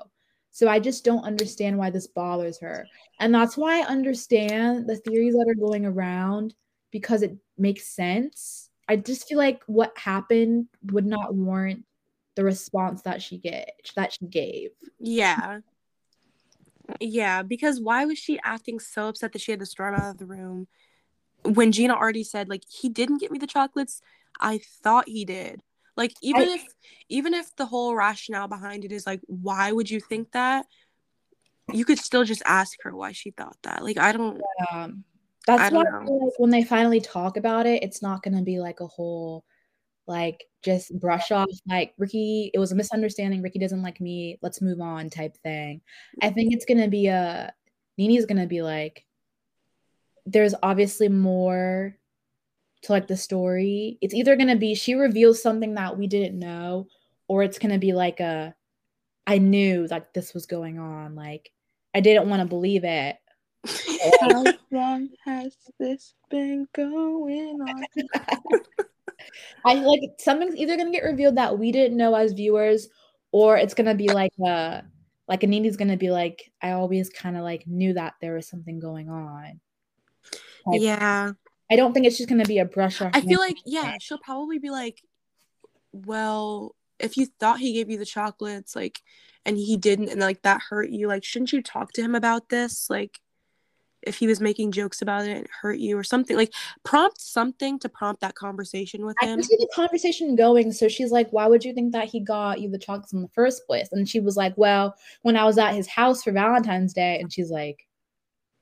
[0.51, 2.85] So I just don't understand why this bothers her.
[3.19, 6.53] And that's why I understand the theories that are going around
[6.91, 11.85] because it makes sense I just feel like what happened would not warrant
[12.35, 14.71] the response that she get that she gave.
[14.99, 15.59] Yeah.
[16.99, 20.17] Yeah, because why was she acting so upset that she had to storm out of
[20.17, 20.67] the room
[21.43, 24.01] when Gina already said like he didn't get me the chocolates?
[24.39, 25.61] I thought he did.
[25.97, 26.63] Like even I- if
[27.09, 30.65] even if the whole rationale behind it is like why would you think that?
[31.71, 33.83] You could still just ask her why she thought that.
[33.83, 35.03] Like I don't Um,
[35.47, 38.23] that's I why don't I feel like when they finally talk about it, it's not
[38.23, 39.45] gonna be like a whole
[40.07, 43.41] like just brush off like Ricky, it was a misunderstanding.
[43.41, 44.37] Ricky doesn't like me.
[44.41, 45.81] Let's move on type thing.
[46.21, 47.53] I think it's gonna be a
[47.97, 49.05] Nini's gonna be like,
[50.25, 51.95] there's obviously more
[52.83, 53.97] to like the story.
[54.01, 56.87] It's either gonna be she reveals something that we didn't know,
[57.27, 58.55] or it's gonna be like a
[59.27, 61.15] I knew like this was going on.
[61.15, 61.51] Like
[61.93, 63.17] I didn't want to believe it.
[64.21, 67.83] How long has this been going on?
[69.65, 72.89] I feel like something's either gonna get revealed that we didn't know as viewers,
[73.31, 74.81] or it's gonna be like uh
[75.27, 78.79] like Anita's gonna be like, I always kind of like knew that there was something
[78.79, 79.59] going on.
[80.65, 81.31] Like, Yeah.
[81.71, 83.11] I don't think it's just gonna be a brush off.
[83.13, 85.01] I feel like yeah, she'll probably be like,
[85.91, 89.01] well, if you thought he gave you the chocolates, like,
[89.45, 92.49] and he didn't, and like that hurt you, like, shouldn't you talk to him about
[92.49, 92.89] this?
[92.89, 93.19] Like,
[94.05, 97.79] if he was making jokes about it and hurt you or something, like, prompt something
[97.79, 99.39] to prompt that conversation with I him.
[99.39, 100.71] can see the conversation going.
[100.71, 103.29] So she's like, Why would you think that he got you the chocolates in the
[103.29, 103.89] first place?
[103.91, 107.31] And she was like, Well, when I was at his house for Valentine's Day, and
[107.31, 107.87] she's like,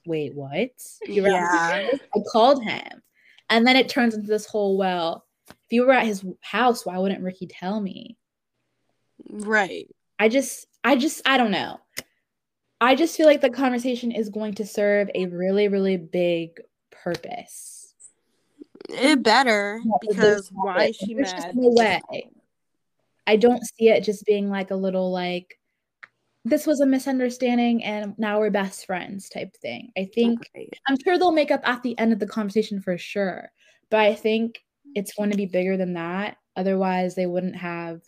[0.05, 0.71] Wait, what?
[1.05, 1.89] You were Yeah.
[2.15, 3.01] I called him.
[3.49, 6.97] And then it turns into this whole, well, if you were at his house, why
[6.97, 8.17] wouldn't Ricky tell me?
[9.29, 9.87] Right.
[10.19, 11.79] I just, I just, I don't know.
[12.83, 16.59] I just feel like the conversation is going to serve a really, really big
[16.91, 17.93] purpose.
[18.89, 21.55] It better Yeah, because why is she there's just mad?
[21.55, 22.01] no way.
[23.25, 25.57] I don't see it just being like a little like
[26.43, 29.93] this was a misunderstanding and now we're best friends type thing.
[29.97, 30.73] I think Right.
[30.89, 33.49] I'm sure they'll make up at the end of the conversation for sure.
[33.89, 34.59] But I think
[34.93, 36.35] it's going to be bigger than that.
[36.57, 38.01] Otherwise, they wouldn't have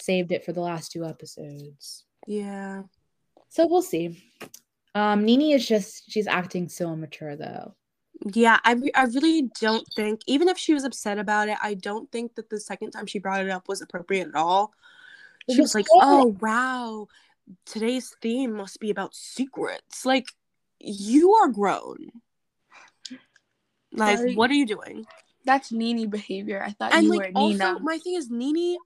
[0.00, 2.04] saved it for the last two episodes.
[2.28, 2.82] Yeah.
[3.48, 4.22] So we'll see.
[4.94, 7.74] Um, Nini is just she's acting so immature though.
[8.34, 11.74] Yeah, I, re- I really don't think, even if she was upset about it, I
[11.74, 14.72] don't think that the second time she brought it up was appropriate at all.
[15.46, 16.02] It She was was like, good.
[16.02, 17.06] oh, wow,
[17.64, 20.04] today's theme must be about secrets.
[20.04, 20.32] Like,
[20.80, 22.10] you are grown.
[23.92, 24.34] Like, Sorry.
[24.34, 25.06] what are you doing?
[25.44, 26.60] That's Nini behavior.
[26.60, 27.78] I thought And, you like, were Nina.
[27.80, 28.78] my thing is, Nini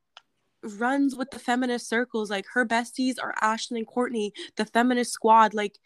[0.62, 2.30] runs with the feminist circles.
[2.30, 5.54] Like, her besties are Ashlyn and Kourtney, the feminist squad.
[5.54, 5.78] Like,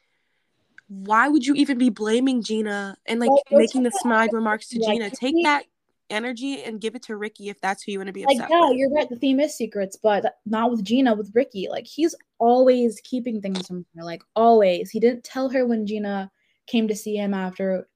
[0.89, 4.79] why would you even be blaming Gina and like Well, making the snide remarks to
[4.79, 5.11] like, Gina?
[5.11, 5.65] Take that
[6.09, 8.51] energy and give it to Ricky if that's who you want to be Like, upset
[8.51, 8.79] yeah, with.
[8.79, 9.09] you're right.
[9.09, 11.69] The theme is secrets, but not with Gina, with Ricky.
[11.69, 14.05] Like, he's always keeping things from her.
[14.05, 14.91] Like, always.
[14.91, 16.31] He didn't tell her when Gina
[16.69, 17.89] came to see him after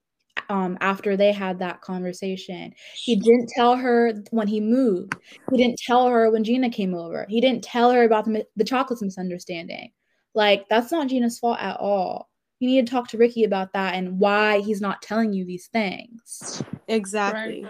[0.49, 2.73] um after they had that conversation.
[2.95, 5.15] He didn't tell her when he moved.
[5.51, 7.27] He didn't tell her when Gina came over.
[7.29, 9.93] He didn't tell her about the, the chocolates misunderstanding.
[10.35, 12.29] Like, that's not Gina's fault at all.
[12.61, 15.69] You need to talk to Ricky about that and why he's not telling you these
[15.69, 16.63] things.
[16.89, 17.67] Exactly.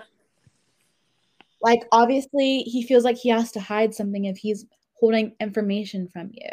[1.62, 6.30] like obviously he feels like he has to hide something if he's holding information from
[6.32, 6.50] you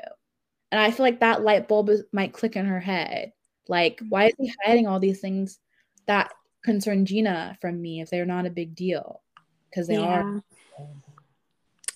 [0.71, 3.31] and i feel like that light bulb is, might click in her head
[3.67, 5.59] like why is he hiding all these things
[6.07, 6.31] that
[6.63, 9.21] concern gina from me if they're not a big deal
[9.69, 10.41] because they are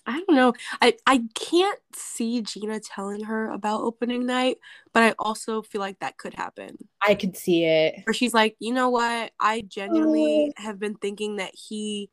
[0.06, 0.54] I don't know.
[0.82, 4.58] I I can't see Gina telling her about opening night,
[4.94, 6.78] but I also feel like that could happen.
[7.06, 9.32] i could see it Or she's like, you know what?
[9.40, 10.62] I genuinely oh.
[10.62, 12.10] have been thinking that he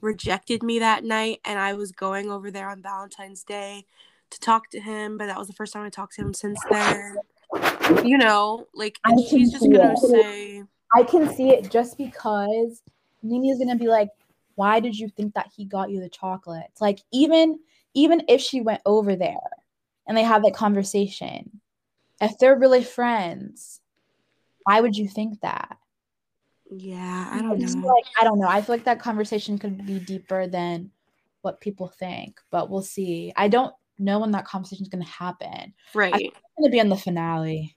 [0.00, 3.86] rejected me that night, and I was going over there on Valentine's Day
[4.30, 6.60] to talk to him, but that was the first time I talked to him since
[6.70, 7.16] then.
[8.04, 10.62] You know, like, she's just gonna say,
[10.94, 12.82] i can see it just because
[13.22, 14.08] nini's gonna be like
[14.54, 17.58] why did you think that he got you the chocolates like even
[17.94, 19.50] even if she went over there
[20.06, 21.60] and they have that conversation
[22.20, 23.80] if they're really friends
[24.64, 25.78] why would you think that
[26.74, 27.86] yeah, I don't It's know.
[27.86, 28.48] like I don't know.
[28.48, 30.90] I feel like that conversation could be deeper than
[31.42, 33.32] what people think, but we'll see.
[33.36, 35.74] I don't know when that conversation is going to happen.
[35.92, 36.14] Right.
[36.14, 37.76] It's going to be on the finale.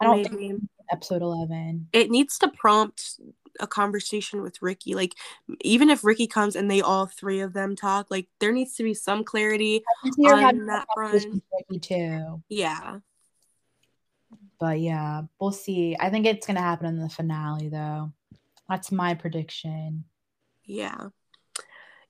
[0.00, 0.58] I don't think Maybe.
[0.92, 1.88] Episode 11.
[1.92, 3.20] it needs to prompt
[3.60, 4.94] a conversation with Ricky.
[4.94, 5.14] Like,
[5.60, 8.82] even if Ricky comes and they all three of them talk, like, there needs to
[8.82, 9.82] be some clarity.
[9.86, 11.42] I can see her On that front.
[11.70, 12.42] Ricky too.
[12.48, 12.98] Yeah.
[14.58, 15.96] But yeah, we'll see.
[15.98, 18.12] I think it's going to happen in the finale though.
[18.68, 20.04] That's my prediction.
[20.64, 21.08] Yeah.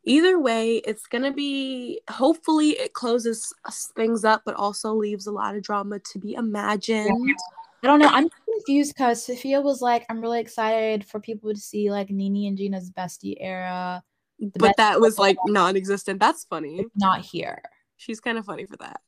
[0.05, 3.53] Either way, it's gonna be hopefully it closes
[3.95, 7.37] things up, but also leaves a lot of drama to be imagined.
[7.83, 8.09] I don't know.
[8.09, 12.47] I'm confused because Sofia was like, I'm really excited for people to see like Nini
[12.47, 14.03] and Gina's bestie era.
[14.41, 16.21] But best that was like non-existent.
[16.21, 16.85] That's funny.
[16.97, 17.63] not here.
[17.97, 19.01] She's kind of funny for that.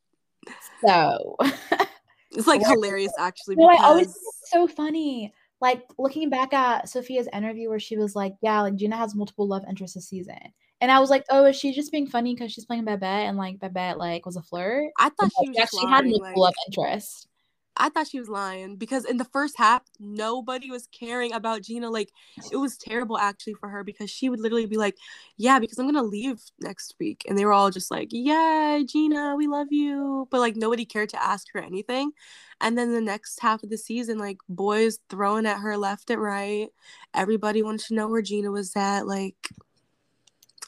[0.87, 1.37] So
[2.37, 4.15] It's like hilarious actually No, I always
[4.47, 5.33] so funny.
[5.61, 9.47] Like looking back at Sofia's interview where she was like, "Yeah, like Gina has multiple
[9.47, 10.39] love interests this season,"
[10.81, 13.39] and I was like, "Oh, is she just being funny because she's playing Babette and
[13.39, 16.29] like Babette like was a flirt?" I thought But she was just actually had multiple
[16.29, 17.29] like- love interests.
[17.77, 21.91] I thought she was lying because in the first half, nobody was caring about Gina.
[21.91, 22.13] Like,
[22.53, 24.97] it was terrible actually for her because she would literally be like,
[25.37, 27.25] Yeah, because I'm gonna leave next week.
[27.29, 30.29] And they were all just like, Yeah, Gina, we love you.
[30.31, 32.13] But like, nobody cared to ask her anything.
[32.61, 36.23] And then the next half of the season, like, boys throwing at her left and
[36.23, 36.69] right.
[37.13, 39.07] Everybody wanted to know where Gina was at.
[39.07, 39.49] Like,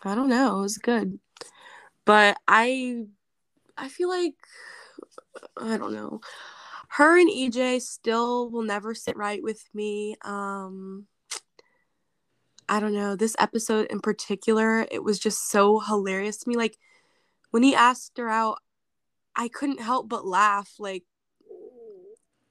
[0.02, 0.58] I don't know.
[0.58, 1.20] It was good.
[2.04, 3.04] But I,
[3.78, 4.34] I feel like,
[5.56, 6.20] I don't know
[6.96, 10.16] her and EJ still will never sit right with me.
[10.24, 11.06] Um
[12.68, 13.14] I don't know.
[13.14, 16.56] This episode in particular, it was just so hilarious to me.
[16.56, 16.78] Like
[17.50, 18.58] when he asked her out,
[19.36, 20.72] I couldn't help but laugh.
[20.78, 21.04] Like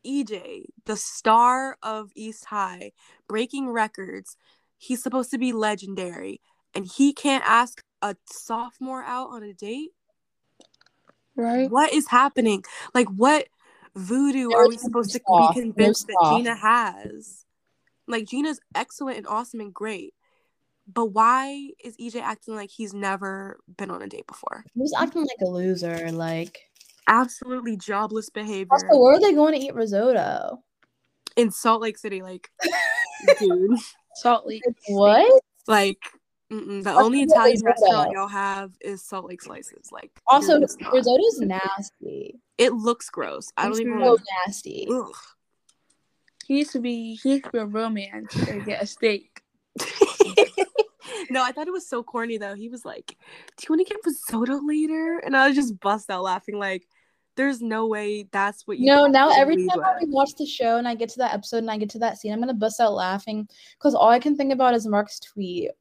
[0.05, 2.91] EJ, the star of East High,
[3.27, 4.37] breaking records.
[4.77, 6.41] He's supposed to be legendary,
[6.75, 9.91] and he can't ask a sophomore out on a date.
[11.35, 11.69] Right?
[11.69, 12.63] What is happening?
[12.93, 13.47] Like what
[13.95, 16.35] voodoo are we supposed to be no convinced that.
[16.35, 17.45] Gina has?
[18.07, 20.13] Like Gina's excellent and awesome and great.
[20.91, 24.65] But why is EJ acting like he's never been on a date before?
[24.73, 26.11] He was acting like a loser.
[26.11, 26.59] Like,
[27.07, 30.61] Absolutely jobless behavior also, where are they going to eat risotto?
[31.35, 32.21] in Salt Lake City.
[32.21, 32.49] Like,
[33.39, 33.79] dude,
[34.15, 34.61] Salt Lake.
[34.87, 35.41] What?
[35.67, 35.97] like
[36.61, 39.89] mm-mm, the only Italian restaurant y'all have is Salt Lake Slices.
[39.91, 40.93] Like, Also, you're just not.
[40.93, 42.39] risotto's nasty.
[42.57, 43.51] it looks gross.
[43.57, 43.99] I don't It's even.
[43.99, 44.85] So want nasty.
[44.87, 45.11] to.
[46.47, 49.41] He used to be he used to be a romance to get a steak.
[51.29, 52.53] no, I thought it was so corny though.
[52.55, 53.07] He was like,
[53.57, 56.59] "Do you want to get risotto later?" And I was just bust out laughing.
[56.59, 56.87] Like,
[57.35, 58.85] there's no way that's what you.
[58.85, 61.33] No, now actually every lead time I watch the show and I get to that
[61.33, 64.19] episode and I get to that scene, I'm gonna bust out laughing because all I
[64.19, 65.71] can think about is Mark's tweet.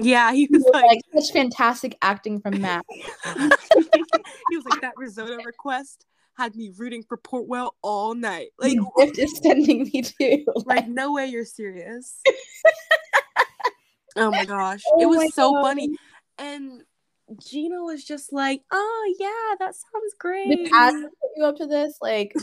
[0.00, 2.84] Yeah, he He was was like, like such fantastic acting from Matt.
[3.24, 6.06] he was like that risotto request
[6.38, 8.50] had me rooting for Portwell all night.
[8.58, 10.44] Like, gift is sending me to.
[10.66, 12.22] like no way you're serious.
[14.16, 15.62] oh my gosh, Oh it was so God.
[15.62, 15.96] funny,
[16.38, 16.82] and
[17.44, 21.66] Gina was just like, "Oh yeah, that sounds great." Did Ashlyn put you up to
[21.66, 21.98] this?
[22.00, 22.34] Like,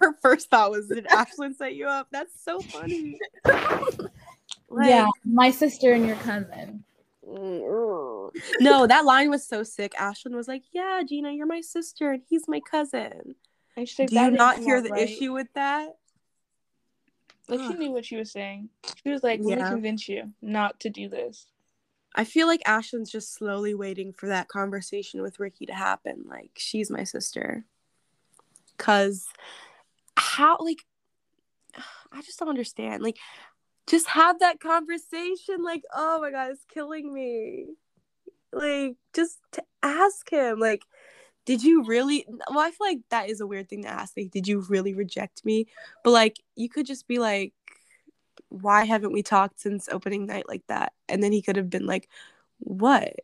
[0.00, 3.18] Her first thought was, "Did Ashlyn set you up?" That's so funny.
[3.44, 6.84] Like, yeah, my sister and your cousin.
[7.28, 8.30] Mm,
[8.60, 9.92] no, that line was so sick.
[9.92, 13.36] Ashlyn was like, "Yeah, Gina, you're my sister, and he's my cousin."
[13.78, 15.96] She's like, Do you didn't hear the right." issue with that?
[17.48, 18.68] Like she knew what she was saying.
[19.02, 19.64] She was like, "Let Yeah.
[19.64, 21.46] me convince you not to do this."
[22.14, 26.24] I feel like Ashlyn's just slowly waiting for that conversation with Ricky to happen.
[26.26, 27.64] Like, she's my sister.
[28.76, 29.28] Cause
[30.16, 30.78] how like
[32.12, 33.02] I just don't understand.
[33.02, 33.18] Like,
[33.86, 35.62] just have that conversation.
[35.62, 37.66] Like, oh my god, it's killing me.
[38.52, 40.84] Like, just to ask him, like,
[41.44, 44.16] did you really well, I feel like that is a weird thing to ask.
[44.16, 45.66] Like, did you really reject me?
[46.04, 47.52] But like you could just be like,
[48.48, 50.92] why haven't we talked since opening night like that?
[51.08, 52.08] And then he could have been like,
[52.58, 53.14] what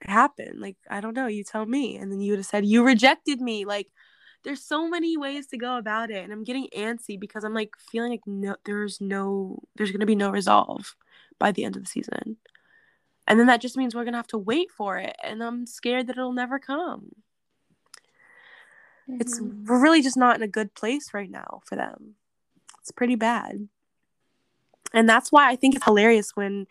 [0.00, 0.60] happened?
[0.60, 1.26] Like, I don't know.
[1.26, 1.96] You tell me.
[1.96, 3.64] And then you would have said, you rejected me.
[3.64, 3.88] Like,
[4.44, 6.22] there's so many ways to go about it.
[6.22, 10.06] And I'm getting antsy because I'm like feeling like no, there's no, there's going to
[10.06, 10.94] be no resolve
[11.38, 12.36] by the end of the season.
[13.26, 15.16] And then that just means we're going to have to wait for it.
[15.22, 17.10] And I'm scared that it'll never come.
[19.08, 19.66] It's, Mhm.
[19.66, 22.16] we're really just not in a good place right now for them.
[22.80, 23.68] It's pretty bad.
[24.92, 26.66] And that's why I think it's hilarious when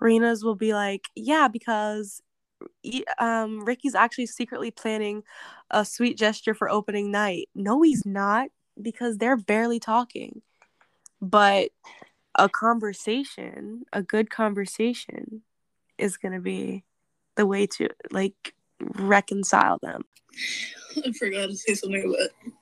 [0.00, 2.22] Rena's will be like, yeah, because
[3.18, 5.22] um, Ricky's actually secretly planning
[5.70, 7.48] a sweet gesture for opening night.
[7.54, 8.48] No, he's not,
[8.80, 10.42] because they're barely talking.
[11.20, 11.70] But
[12.34, 15.42] a conversation, a good conversation,
[15.98, 16.84] is going to be
[17.36, 20.04] the way to like reconcile them.
[20.96, 22.54] I forgot to say something about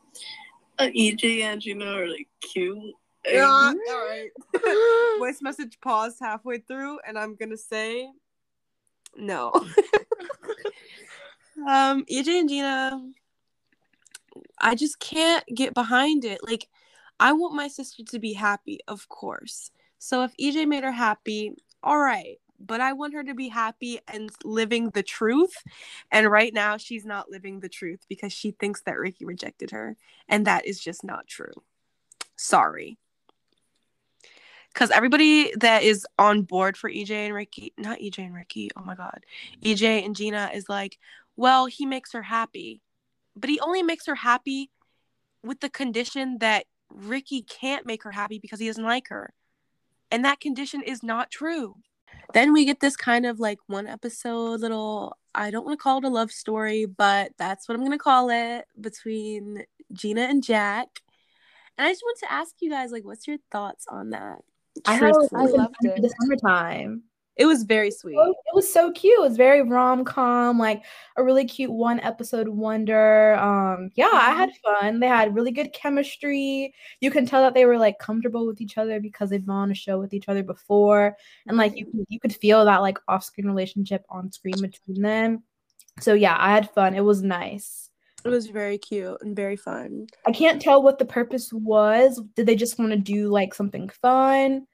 [0.78, 2.94] uh, EJ and Gina are like cute.
[3.26, 4.30] Yeah, all right.
[5.18, 8.08] Voice message paused halfway through, and I'm gonna say
[9.16, 9.52] no.
[11.68, 13.10] um, EJ and Gina,
[14.58, 16.40] I just can't get behind it.
[16.42, 16.68] Like,
[17.20, 19.70] I want my sister to be happy, of course.
[19.98, 24.00] So if EJ made her happy, all right, but I want her to be happy
[24.08, 25.54] and living the truth.
[26.10, 29.96] And right now, she's not living the truth because she thinks that Ricky rejected her.
[30.28, 31.52] And that is just not true.
[32.36, 32.98] Sorry.
[34.72, 38.82] Because everybody that is on board for EJ and Ricky, not EJ and Ricky, oh
[38.82, 39.24] my God,
[39.62, 40.98] EJ and Gina is like,
[41.36, 42.80] well, he makes her happy.
[43.36, 44.70] But he only makes her happy
[45.42, 49.32] with the condition that Ricky can't make her happy because he doesn't like her.
[50.10, 51.76] And that condition is not true.
[52.34, 55.98] Then we get this kind of like one episode little, I don't want to call
[55.98, 60.42] it a love story, but that's what I'm going to call it between Gina and
[60.42, 60.88] Jack.
[61.76, 64.38] And I just want to ask you guys, like, what's your thoughts on that?
[64.86, 66.02] I had a I loved it.
[66.02, 67.02] the summertime.
[67.36, 68.16] It was very sweet.
[68.18, 69.18] Oh, It was so cute.
[69.18, 70.82] It was very rom com, like
[71.16, 73.34] a really cute one episode wonder.
[73.36, 75.00] Um, yeah, I had fun.
[75.00, 76.74] They had really good chemistry.
[77.00, 79.70] You can tell that they were like comfortable with each other because they've been on
[79.70, 81.16] a show with each other before,
[81.46, 85.42] and like you you could feel that like off screen relationship on screen between them.
[86.00, 86.94] So yeah, I had fun.
[86.94, 87.88] It was nice.
[88.24, 90.06] It was very cute and very fun.
[90.26, 92.20] I can't tell what the purpose was.
[92.36, 94.66] Did they just want to do like something fun?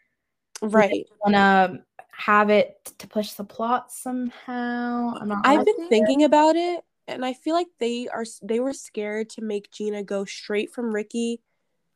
[0.63, 1.07] Right.
[1.25, 5.15] Want to have it to push the plot somehow?
[5.21, 5.47] I'm not.
[5.47, 9.43] I've been thinking about it, and I feel like they are they were scared to
[9.43, 11.41] make Gina go straight from Ricky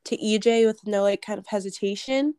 [0.05, 2.35] to EJ with no like kind of hesitation.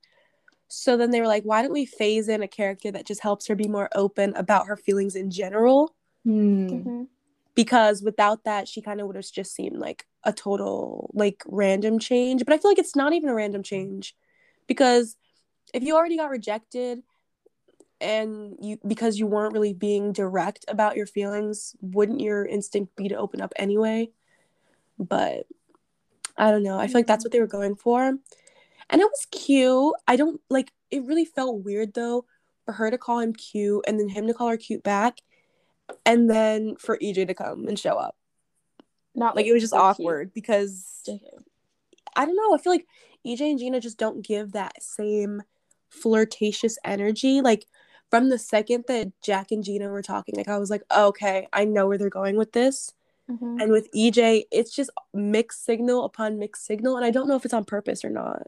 [0.69, 3.47] So then they were like, why don't we phase in a character that just helps
[3.47, 5.95] her be more open about her feelings in general?
[6.23, 6.67] Hmm.
[6.67, 7.03] Mm-hmm.
[7.55, 11.99] Because without that, she kind of would have just seemed like a total like random
[11.99, 12.43] change.
[12.43, 14.15] But I feel like it's not even a random change
[14.65, 15.15] because
[15.73, 17.03] if you already got rejected
[17.99, 23.09] and you because you weren't really being direct about your feelings, wouldn't your instinct be
[23.09, 24.09] to open up anyway?
[24.99, 25.47] But
[26.37, 26.79] I don't know.
[26.79, 27.27] I feel like that's mm-hmm.
[27.27, 28.01] what they were going for.
[28.89, 29.95] And it was cute.
[30.07, 32.25] I don't like it really felt weird though
[32.65, 35.19] for her to call him cute and then him to call her cute back
[36.05, 38.15] and then for EJ to come and show up.
[39.15, 39.85] Not Like it was just so cute.
[39.85, 41.07] awkward because
[42.15, 42.53] I don't know.
[42.53, 42.87] I feel like
[43.25, 45.43] EJ and Gina just don't give that same
[45.93, 47.41] flirtatious energy.
[47.41, 47.65] Like
[48.09, 51.65] from the second that Jack and Gina were talking, like I was like, okay, I
[51.65, 52.93] know where they're going with this.
[53.29, 53.61] Mhm.
[53.61, 57.45] And with EJ, it's just mixed signal upon mixed signal, and I don't know if
[57.45, 58.47] it's on purpose or not.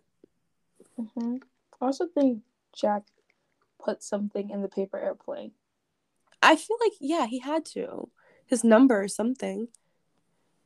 [0.99, 1.41] Mhm.
[1.79, 2.43] I also think
[2.73, 3.03] Jack
[3.79, 5.53] put something in the paper airplane.
[6.41, 8.09] I feel like yeah, he had to
[8.45, 9.69] his number or something,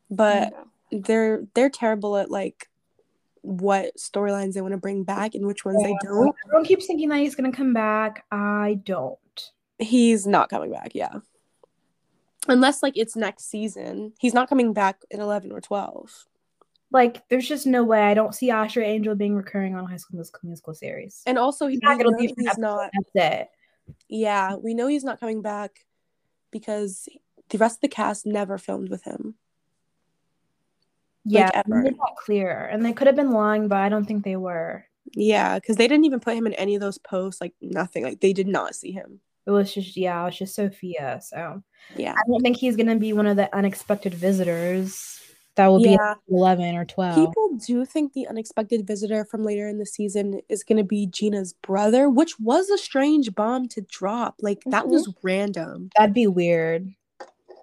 [0.09, 0.53] but
[0.91, 2.67] they're they're terrible at like
[3.41, 6.35] what storylines they want to bring back and which ones they don't.
[6.45, 8.25] Everyone keeps thinking that he's gonna come back.
[8.31, 9.17] I don't.
[9.77, 11.15] He's not coming back, yeah.
[12.47, 16.25] Unless like it's next season, he's not coming back in eleven or twelve.
[16.91, 18.01] Like, there's just no way.
[18.01, 21.21] I don't see Asher Angel being recurring on High School Musical, musical series.
[21.27, 22.89] And also, he, Yeah, we it'll know be that for he's episode, not.
[22.93, 23.11] That's
[23.41, 23.49] it.
[24.07, 25.85] Yeah, we know he's not coming back
[26.49, 27.07] because
[27.49, 29.35] the rest of the cast never filmed with him.
[31.31, 31.63] Yeah, ever.
[31.83, 34.35] they made that clear, and they could have been lying, but I don't think they
[34.35, 34.85] were.
[35.13, 37.41] Yeah, because they didn't even put him in any of those posts.
[37.41, 38.03] Like nothing.
[38.03, 39.19] Like they did not see him.
[39.47, 41.19] It was just yeah, it was just Sofia.
[41.23, 41.63] So
[41.95, 42.11] Yeah.
[42.13, 45.19] I don't think he's gonna be one of the unexpected visitors
[45.55, 46.11] that will be Yeah.
[46.11, 47.15] at eleven or twelve.
[47.15, 51.07] People do think the unexpected visitor from later in the season is going to be
[51.07, 54.35] Gina's brother, which was a strange bomb to drop.
[54.41, 54.89] Like that Mhm.
[54.91, 55.89] was random.
[55.97, 56.93] That'd be weird.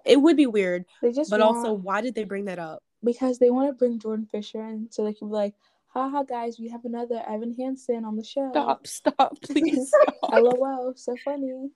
[0.05, 2.83] It would be weird, They just but also why did they bring that up?
[3.03, 5.53] Because they want to bring Jordan Fisher in so they can be like,
[5.87, 8.49] haha guys, we have another Evan Hansen on the show.
[8.51, 9.89] Stop, stop, please.
[9.89, 10.31] stop.
[10.31, 11.69] LOL, so funny.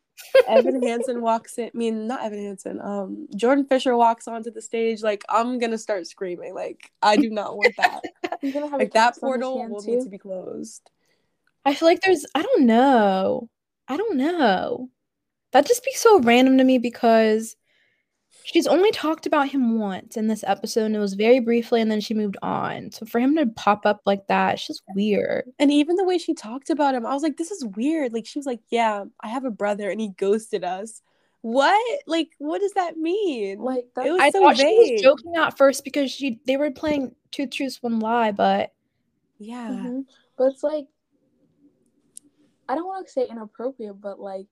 [0.47, 1.65] Evan Hansen walks in.
[1.67, 2.79] I mean, not Evan Hansen.
[2.81, 5.01] Um, Jordan Fisher walks onto the stage.
[5.01, 6.53] Like I'm gonna start screaming.
[6.53, 8.01] Like I do not want that.
[8.41, 9.95] He's gonna have like that cast on his portal will too.
[9.95, 10.89] need to be closed.
[11.65, 13.49] I feel like there's I don't know.
[13.87, 14.89] I don't know.
[15.51, 17.55] That just be so random to me because
[18.43, 21.91] she's only talked about him once in this episode and it was very briefly and
[21.91, 22.91] then she moved on.
[22.91, 25.45] So for him to pop up like that, it's just weird.
[25.59, 28.13] And even the way she talked about him, I was like, this is weird.
[28.13, 31.01] Like she was like, yeah, I have a brother and he ghosted us.
[31.41, 31.99] What?
[32.05, 33.59] Like, what does that mean?
[33.59, 36.57] Like that It was I so thought she was joking at first because she they
[36.57, 38.71] were playing two truths, one lie, but
[39.39, 39.69] yeah.
[39.69, 40.05] Mhm.
[40.37, 40.85] But it's like
[42.69, 44.47] I don't want to say inappropriate, but like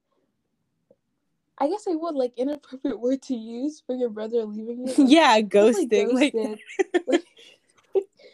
[1.60, 4.94] I guess I would like inappropriate word to use for your brother leaving you.
[4.98, 6.14] Like, yeah, ghosting.
[6.14, 6.60] Like, ghosted.
[7.08, 7.26] Like,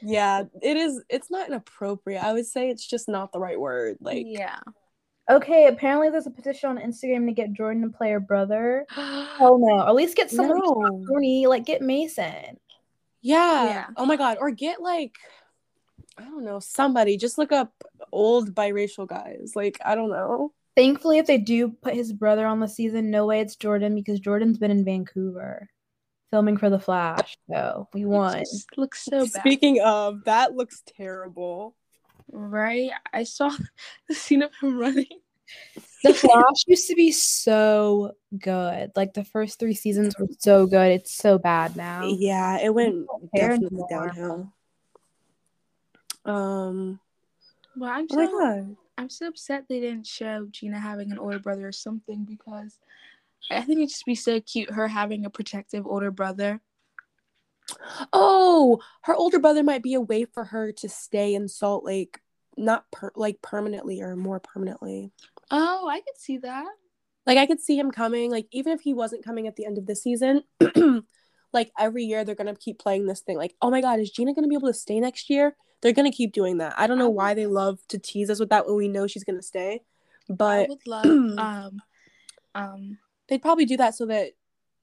[0.02, 1.02] yeah, it is.
[1.10, 2.24] It's not inappropriate.
[2.24, 3.98] I would say it's just not the right word.
[4.02, 4.60] Like, yeah.
[5.30, 8.86] okay, apparently there's a petition on Instagram to get Jordan to play her brother.
[9.38, 11.06] Oh no, at least get someone who's No.
[11.08, 12.58] corny, like get Mason.
[13.22, 13.66] Yeah.
[13.66, 13.86] Yeah.
[13.98, 14.38] Oh my god.
[14.40, 15.18] Or get like
[16.18, 17.18] I don't know, somebody.
[17.18, 17.74] Just look up
[18.12, 19.52] old biracial guys.
[19.56, 20.54] Like, I don't know.
[20.76, 24.20] Thankfully, if they do put his brother on the season, no way it's Jordan because
[24.20, 25.70] Jordan's been in Vancouver
[26.32, 27.38] filming for The Flash.
[27.50, 28.40] So we won.
[28.40, 29.42] It just looks so bad.
[29.42, 31.76] Speaking of, that looks terrible.
[32.30, 32.92] Right?
[33.14, 33.52] I saw
[34.10, 35.08] the scene of him running.
[36.04, 38.92] The Flash used to be so good.
[38.96, 40.92] Like the first three seasons were so good.
[40.92, 42.06] It's so bad now.
[42.06, 44.52] Yeah, it went definitely downhill.
[46.26, 47.00] Um,
[47.78, 48.76] Well, I'm oh my god.
[48.98, 52.80] I'm so upset they didn't show Gina having an older brother or something because
[53.52, 56.62] I think it'd just be so cute her having a protective older brother.
[58.14, 62.20] Oh, her older brother might be a way for her to stay in Salt Lake,
[62.58, 65.12] not per- like permanently or more permanently.
[65.52, 66.68] Oh, I could see that.
[67.26, 69.78] Like I could see him coming, like even if he wasn't coming at the end
[69.78, 70.44] of the season,
[71.54, 73.38] like every year they're gonna keep playing this thing.
[73.38, 75.56] Like, oh my god, is Gina gonna be able to stay next year?
[75.82, 76.74] They're gonna keep doing that.
[76.78, 78.88] I don't know I why would- they love to tease us with that when we
[78.88, 79.82] know she's gonna stay,
[80.30, 81.82] I but would love um
[82.56, 82.98] um
[83.28, 84.32] they'd probably do that so that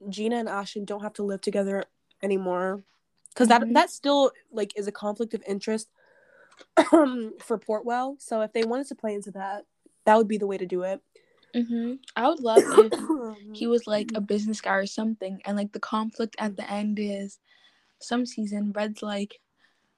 [0.09, 1.85] Gina and Ashlyn don't have to live together
[2.23, 2.83] anymore.
[3.31, 3.75] Because that Mhm.
[3.75, 5.89] that still like is a conflict of interest
[6.91, 8.21] for Portwell.
[8.21, 9.65] So if they wanted to play into that,
[10.05, 11.01] that would be the way to do it.
[11.55, 11.99] mhm.
[12.17, 12.93] I would love if
[13.55, 16.99] he was like a business guy or something and like the conflict at the end
[16.99, 17.39] is
[18.01, 19.41] some season red's like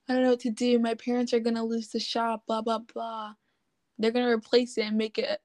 [0.09, 2.81] i don't know what to do my parents are gonna lose the shop blah blah
[2.93, 3.33] blah
[3.99, 5.41] they're gonna replace it and make it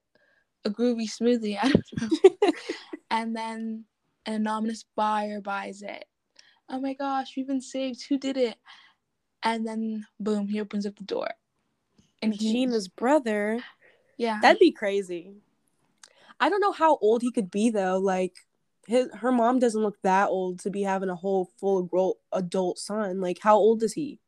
[0.64, 2.52] a groovy smoothie i don't know
[3.10, 3.84] and then
[4.26, 6.04] an anonymous buyer buys it
[6.68, 8.56] oh my gosh we've been saved who did it
[9.42, 11.28] and then boom he opens up the door
[12.22, 13.60] and he, Gina's brother.
[14.16, 15.34] yeah That'd be crazy.
[16.38, 17.98] I don't know how old he could be though.
[17.98, 18.34] Like
[18.86, 22.78] his her mom doesn't look that old to be having a whole full grown adult
[22.78, 23.20] son.
[23.20, 24.20] Like how old is he?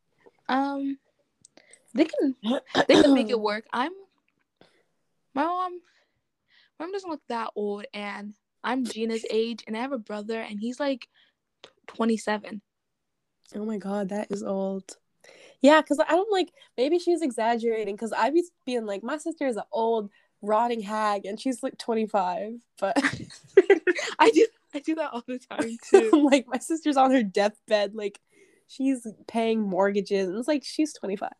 [0.53, 0.98] Um
[1.94, 2.36] they can
[2.88, 3.64] they can make it work.
[3.72, 3.92] I'm
[5.34, 5.80] my mom
[6.78, 8.34] my mom doesn't look that old and
[8.64, 11.09] I'm Gina's age and I have a brother and he's like
[11.86, 12.62] twenty seven.
[13.55, 14.96] Oh my god, that is old.
[15.61, 19.46] Yeah, because I don't like maybe she's exaggerating because I'd be being like, my sister
[19.46, 20.11] is an old
[20.42, 22.55] rotting hag and she's like 25.
[22.78, 22.96] But
[24.18, 26.28] I do I do that all the time too.
[26.30, 28.20] like my sister's on her deathbed, like
[28.75, 31.31] she's paying mortgages and it's like she's 25.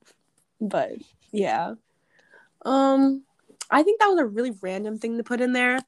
[0.61, 0.93] But
[1.33, 1.75] yeah.
[2.65, 3.25] Um
[3.71, 5.79] I think that was a really random thing to put in there.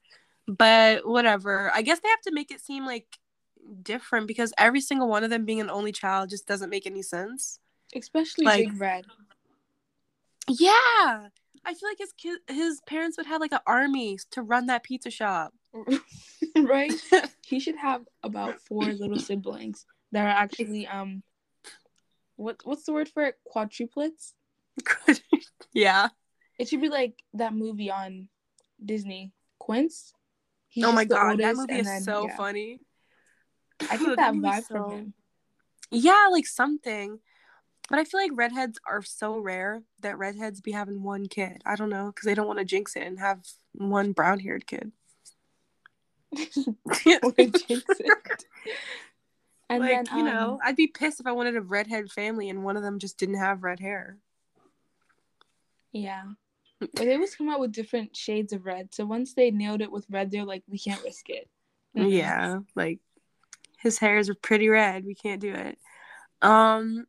[0.47, 1.71] But whatever.
[1.73, 3.17] I guess they have to make it seem like
[3.81, 7.01] different because every single one of them being an only child just doesn't make any
[7.01, 7.59] sense.
[7.95, 9.05] Especially Like- Big Red.
[10.47, 11.27] Yeah.
[11.67, 14.83] I feel like his kid his parents would have like an army to run that
[14.83, 15.53] pizza shop.
[16.57, 16.93] right?
[17.45, 21.21] He should have about four little siblings that are actually um
[22.35, 23.35] what what's the word for it?
[23.53, 24.33] Quadruplets?
[25.73, 26.09] yeah.
[26.57, 28.29] It should be like that movie on
[28.83, 30.13] Disney, Quints.
[30.69, 32.35] He's oh my god, that movie is then- so yeah.
[32.35, 32.79] funny.
[33.89, 35.13] I get That vibe so- from him.
[35.91, 37.19] Yeah, like something.
[37.87, 41.61] But I feel like redheads are so rare that redheads be having one kid.
[41.67, 44.65] I don't know because they don't want to jinx it and have one brown haired
[44.65, 44.91] kid.
[49.69, 50.09] Wanna jinx it.
[50.09, 52.49] And like then you um, know, I'd be pissed if I wanted a redhead family
[52.49, 54.17] and one of them just didn't have red hair.
[55.91, 56.23] yeah.
[56.79, 58.93] But they always come out with different shades of red.
[58.93, 61.49] So once they nailed it with red, they're like, we can't risk it.
[61.97, 62.99] Yeah, like
[63.79, 65.05] his hairs are pretty red.
[65.05, 65.79] We can't do it.
[66.41, 67.07] Um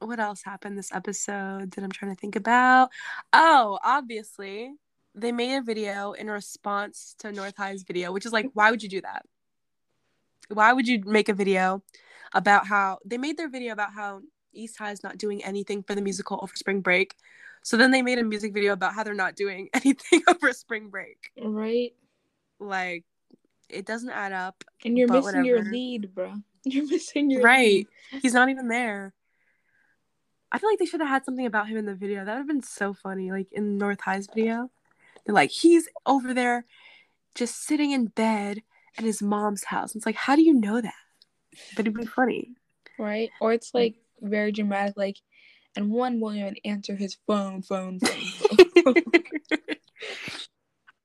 [0.00, 2.90] what else happened this episode that I'm trying to think about?
[3.32, 4.72] Oh, obviously,
[5.14, 8.82] they made a video in response to North High's video, which is like, why would
[8.82, 9.26] you do that?
[10.48, 11.82] Why would you make a video
[12.34, 14.22] about how they made their video about how
[14.52, 17.14] East High is not doing anything for the musical over spring break?
[17.62, 20.88] So then they made a music video about how they're not doing anything over spring
[20.88, 21.32] break.
[21.40, 21.92] Right?
[22.58, 23.04] Like,
[23.68, 24.64] it doesn't add up.
[24.84, 26.34] And you're missing your lead, bro.
[26.64, 27.86] You're missing your Right.
[28.12, 28.22] lead.
[28.22, 29.14] He's not even there.
[30.50, 32.24] I feel like they should have had something about him in the video.
[32.24, 33.30] That would have been so funny.
[33.30, 34.70] Like in North High's video.
[35.24, 36.64] They're like, he's over there
[37.34, 38.62] just sitting in bed
[38.98, 39.94] at his mom's house.
[39.94, 40.92] It's like, how do you know that?
[41.76, 42.56] But it'd be funny.
[42.98, 43.30] Right?
[43.40, 45.16] Or it's like very dramatic, like,
[45.76, 48.84] and one won't answer his phone, phone, phone.
[48.84, 48.94] phone.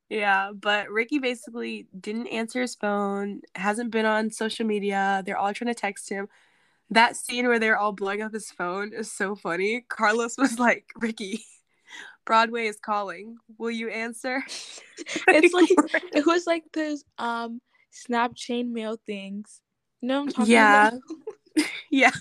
[0.09, 5.21] yeah, but Ricky basically didn't answer his phone, hasn't been on social media.
[5.25, 6.27] They're all trying to text him.
[6.89, 9.85] That scene where they're all blowing up his phone is so funny.
[9.87, 11.43] Carlos was like, Ricky,
[12.25, 13.37] Broadway is calling.
[13.57, 14.43] Will you answer?
[15.27, 15.69] it's like
[16.13, 17.61] it was like those um
[17.93, 19.61] snap chain mail things.
[20.01, 20.89] You know I'm talking Yeah.
[20.89, 21.01] about?
[21.91, 22.11] yeah.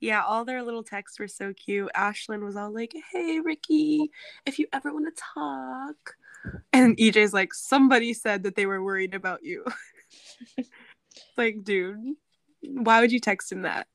[0.00, 1.90] Yeah, all their little texts were so cute.
[1.96, 4.10] Ashlyn was all like, "Hey, Ricky,
[4.44, 6.16] if you ever want to talk,"
[6.74, 9.64] and EJ's like, "Somebody said that they were worried about you."
[11.38, 12.16] like, dude,
[12.60, 13.86] why would you text him that?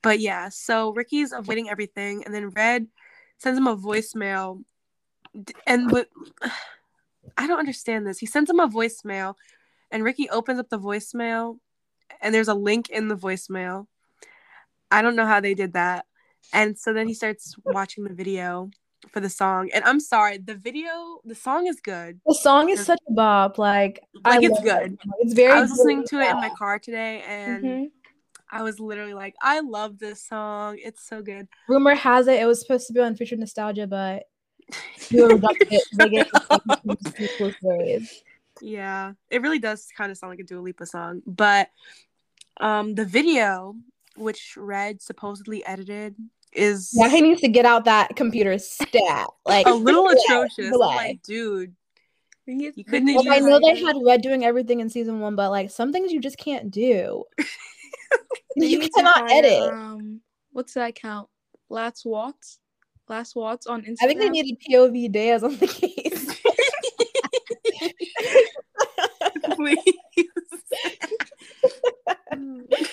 [0.00, 2.86] But yeah, so Ricky's avoiding everything, and then Red
[3.38, 4.62] sends him a voicemail,
[5.66, 6.08] and what
[7.36, 8.18] I don't understand this.
[8.18, 9.34] He sends him a voicemail,
[9.90, 11.58] and Ricky opens up the voicemail,
[12.20, 13.86] and there's a link in the voicemail.
[14.90, 16.04] I don't know how they did that.
[16.52, 18.70] And so then he starts watching the video
[19.10, 19.70] for the song.
[19.74, 22.20] And I'm sorry, the video, the song is good.
[22.26, 23.58] The song is such a bop.
[23.58, 24.98] Like, I Like it's good.
[25.02, 25.14] song.
[25.20, 25.52] It's very.
[25.52, 27.90] I was listening to it in my car today and Mhm.
[28.50, 30.78] I was literally like, I love this song.
[30.78, 31.48] It's so good.
[31.68, 34.24] Rumor has it it was supposed to be on Future Nostalgia, but
[35.10, 35.82] you rejected it.
[35.92, 38.22] They gave it sequels ways.
[38.60, 39.12] Yeah.
[39.30, 41.22] It really does kind of sound like a Dua Lipa song.
[41.26, 41.68] But
[42.60, 43.74] um the video,
[44.16, 46.14] which Red supposedly edited,
[46.52, 49.28] is Yeah, he needs to get out that computer stat.
[49.44, 50.72] Like a little yeah, atrocious.
[50.72, 51.74] I'm like, dude,
[52.46, 55.36] You couldn't the have Like, I know they had Red doing everything in season one,
[55.36, 57.24] but like some things you just can't do.
[58.56, 59.72] they you cannot hire, edit.
[59.72, 60.20] Um,
[60.52, 61.28] what's that count?
[61.68, 62.58] Last Watts.
[63.12, 63.96] Last Watts on Instagram.
[64.00, 66.40] I think they needed POV Diaz on the case.
[69.54, 69.76] please.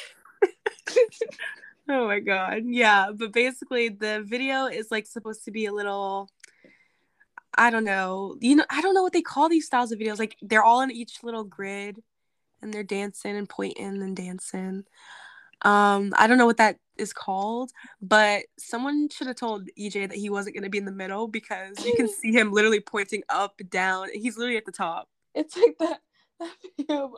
[1.88, 2.64] oh my god.
[2.66, 6.30] Yeah, but basically the video is like supposed to be a little
[7.58, 8.36] I don't know.
[8.42, 10.20] You know, I don't know what they call these styles of videos.
[10.20, 12.04] Like they're all in each little grid
[12.62, 14.84] and they're dancing and pointing and dancing.
[15.62, 17.72] Um, I don't know what that is called,
[18.02, 21.28] but someone should have told EJ that he wasn't going to be in the middle
[21.28, 24.08] because you can see him literally pointing up, down.
[24.14, 25.10] He's literally at the top.
[25.34, 26.02] It's like that
[26.40, 27.16] that video.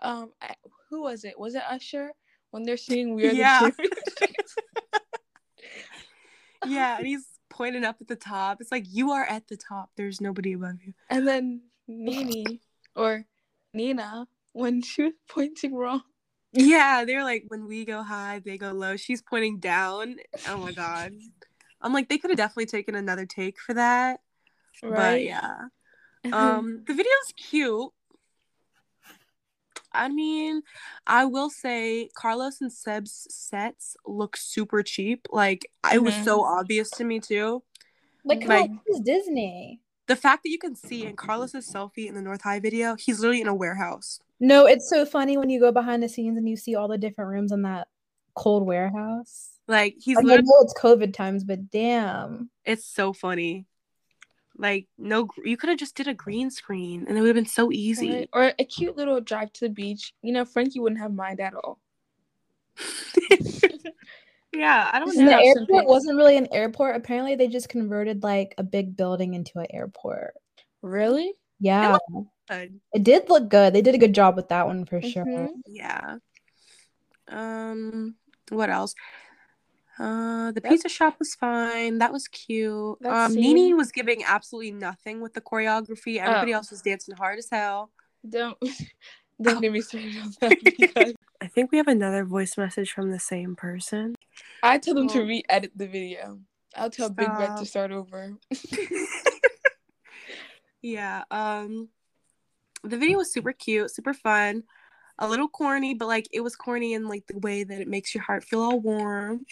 [0.00, 0.54] Um, I,
[0.90, 1.38] who was it?
[1.38, 2.10] Was it Usher
[2.50, 3.58] when they're singing "We Are Yeah.
[3.60, 3.98] the Champions"?
[6.64, 8.60] Yeah, and he's pointing up at the top.
[8.60, 9.90] It's like you are at the top.
[9.96, 10.94] There's nobody above you.
[11.10, 12.60] and then Nini
[12.94, 13.24] or
[13.74, 16.02] Nina when she was pointing wrong.
[16.52, 18.96] Yeah, they're like when we go high, they go low.
[18.96, 20.16] She's pointing down.
[20.48, 21.12] Oh my god.
[21.80, 24.20] I'm like they could have definitely taken another take for that.
[24.82, 25.24] But Right.
[25.24, 25.68] yeah.
[26.32, 27.90] Um the video's cute.
[29.94, 30.62] I mean,
[31.06, 35.26] I will say Carlos and Seb's sets look super cheap.
[35.30, 36.24] Like it was Mhm.
[36.24, 37.62] so obvious to me too.
[38.24, 39.80] like, Like- like this is Disney.
[40.06, 43.18] The fact that you can see in Carlos's selfie in the North High video, he's
[43.20, 44.20] literally in a warehouse.
[44.42, 46.98] No, it's so funny when you go behind the scenes and you see all the
[46.98, 47.86] different rooms in that
[48.34, 49.50] cold warehouse.
[49.68, 52.50] Like he's Like, I know it's COVID times, but damn.
[52.64, 53.66] it's so funny.
[54.58, 57.46] Like no you could have just did a green screen and it would have been
[57.46, 58.10] so easy.
[58.10, 58.28] Right?
[58.32, 60.12] Or a cute little drive to the beach.
[60.22, 61.78] You know, Frankie wouldn't have mind at all.
[64.52, 65.30] yeah, I don't This And is the know.
[65.30, 66.96] not airport something- wasn't really an airport.
[66.96, 70.34] Apparently, they just converted like a big building into an airport.
[70.82, 71.32] Really?
[71.60, 71.96] Yeah,
[72.48, 72.80] Good.
[72.92, 73.72] it did look good.
[73.72, 75.24] They did a good job with that one for sure.
[75.24, 75.48] Mhm.
[75.66, 76.16] Yeah.
[77.28, 78.16] Um
[78.50, 78.94] what else?
[79.98, 81.98] Uh the That- pizza shop was fine.
[81.98, 82.98] That was cute.
[83.00, 86.18] That um scene- Nini was giving absolutely nothing with the choreography.
[86.18, 86.56] Everybody Oh.
[86.56, 87.90] else was dancing hard as hell.
[88.28, 88.58] Don't
[89.40, 93.10] don't get me started on that because I think we have another voice message from
[93.10, 94.14] the same person.
[94.62, 95.26] I told them to Oh.
[95.26, 96.38] re-edit the video.
[96.76, 98.32] I'll tell Big Red to start over.
[100.82, 101.88] yeah um
[102.84, 104.62] the video was super cute super fun
[105.18, 108.14] a little corny but like it was corny in like the way that it makes
[108.14, 109.44] your heart feel all warm.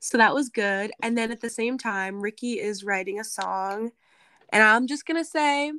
[0.00, 0.90] So that was good.
[1.02, 3.90] And then at the same time ricky is writing a song
[4.52, 5.72] and i'm just gonna say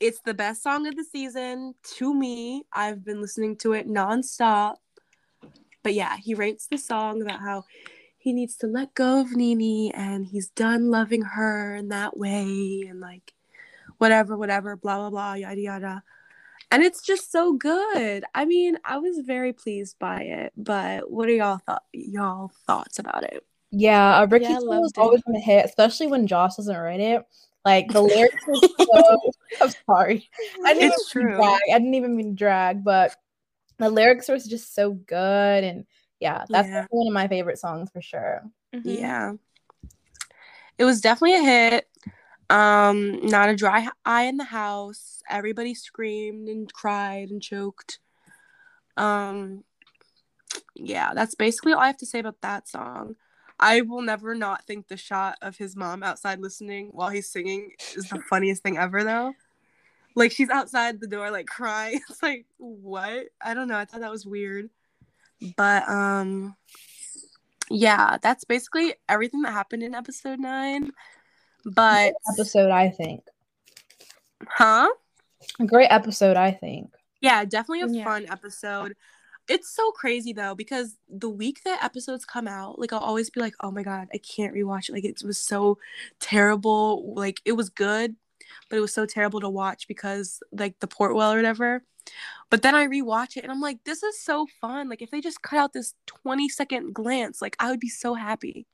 [0.00, 2.64] it's the best song of the season to me.
[2.72, 4.76] I've been listening to it nonstop.
[5.82, 7.64] But yeah he writes the song about how
[8.18, 12.84] he needs to let go of Nini and he's done loving her in that way
[12.86, 13.32] and like
[13.96, 16.02] whatever, whatever, blah blah blah, yada yada.
[16.72, 18.24] And it's just so good.
[18.34, 20.52] I mean, I was very pleased by it.
[20.56, 23.44] But what are y'all thought y'all thoughts about it?
[23.72, 25.00] Yeah, uh, Ricky's Yeah, I was it.
[25.00, 27.24] always gonna hit, especially when Josh doesn't write it.
[27.64, 29.32] Like the lyrics were so.
[29.60, 30.28] I'm sorry.
[30.64, 31.36] I didn't It's even mean true.
[31.36, 31.60] Drag.
[31.74, 33.16] I didn't even mean drag, but
[33.78, 35.86] the lyrics were just so good, and
[36.20, 36.86] yeah, that's Yeah.
[36.90, 38.42] one of my favorite songs for sure.
[38.74, 38.82] Mhm.
[38.84, 39.32] Yeah.
[40.78, 41.88] It was definitely a hit.
[42.50, 45.22] Um, not a dry eye in the house.
[45.30, 48.00] Everybody screamed and cried and choked.
[48.96, 49.62] Um,
[50.74, 53.14] yeah, that's basically all I have to say about that song.
[53.60, 57.72] I will never not think the shot of his mom outside listening while he's singing
[57.94, 59.34] is the funniest thing ever, though.
[60.16, 62.00] Like she's outside the door, like crying.
[62.10, 63.28] It's like what?
[63.40, 63.76] I don't know.
[63.76, 64.70] I thought that was weird,
[65.56, 66.56] but um,
[67.70, 70.90] yeah, that's basically everything that happened in episode nine.
[71.64, 73.22] But Episode, I think.
[74.48, 74.88] huh?
[75.58, 76.92] A great episode, I think.
[77.20, 78.04] Yeah, definitely a Yeah.
[78.04, 78.94] fun episode.
[79.48, 83.40] It's so crazy though because the week that episodes come out, like I'll always be
[83.40, 85.78] like, "Oh my god, I can't rewatch it." Like it was so
[86.20, 87.14] terrible.
[87.14, 88.14] Like it was good,
[88.68, 91.82] but it was so terrible to watch because like the Portwell or whatever.
[92.48, 95.20] But then I rewatch it and I'm like, "This is so fun." Like if they
[95.20, 98.66] just cut out this 20 second glance, like I would be so happy.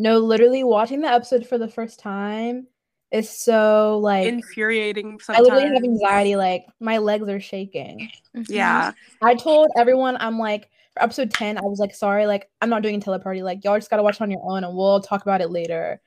[0.00, 2.66] No, literally watching the episode for the first time
[3.10, 8.10] is so like Infuriating I literally have anxiety, like my legs are shaking.
[8.34, 8.50] Mm-hmm.
[8.50, 8.92] yeah.
[9.20, 12.82] I told everyone I'm like for episode 10, I was like, sorry, like I'm not
[12.82, 13.42] doing a teleparty.
[13.42, 16.00] Like y'all just gotta watch it on your own and we'll talk about it later.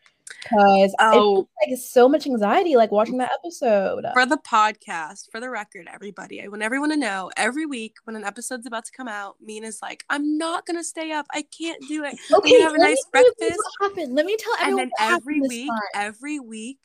[0.50, 4.06] Cause Oh, it's like so much anxiety like watching that episode.
[4.14, 8.16] for the podcast, for the record, everybody, I want everyone to know every week when
[8.16, 11.26] an episode's about to come out, Mina's like, I'm not gonna stay up.
[11.32, 12.18] I can't do it.
[12.34, 13.60] Okay, have a let nice breakfast.
[13.80, 14.16] What happened?
[14.16, 16.80] Let me tell everyone And then every week, every week,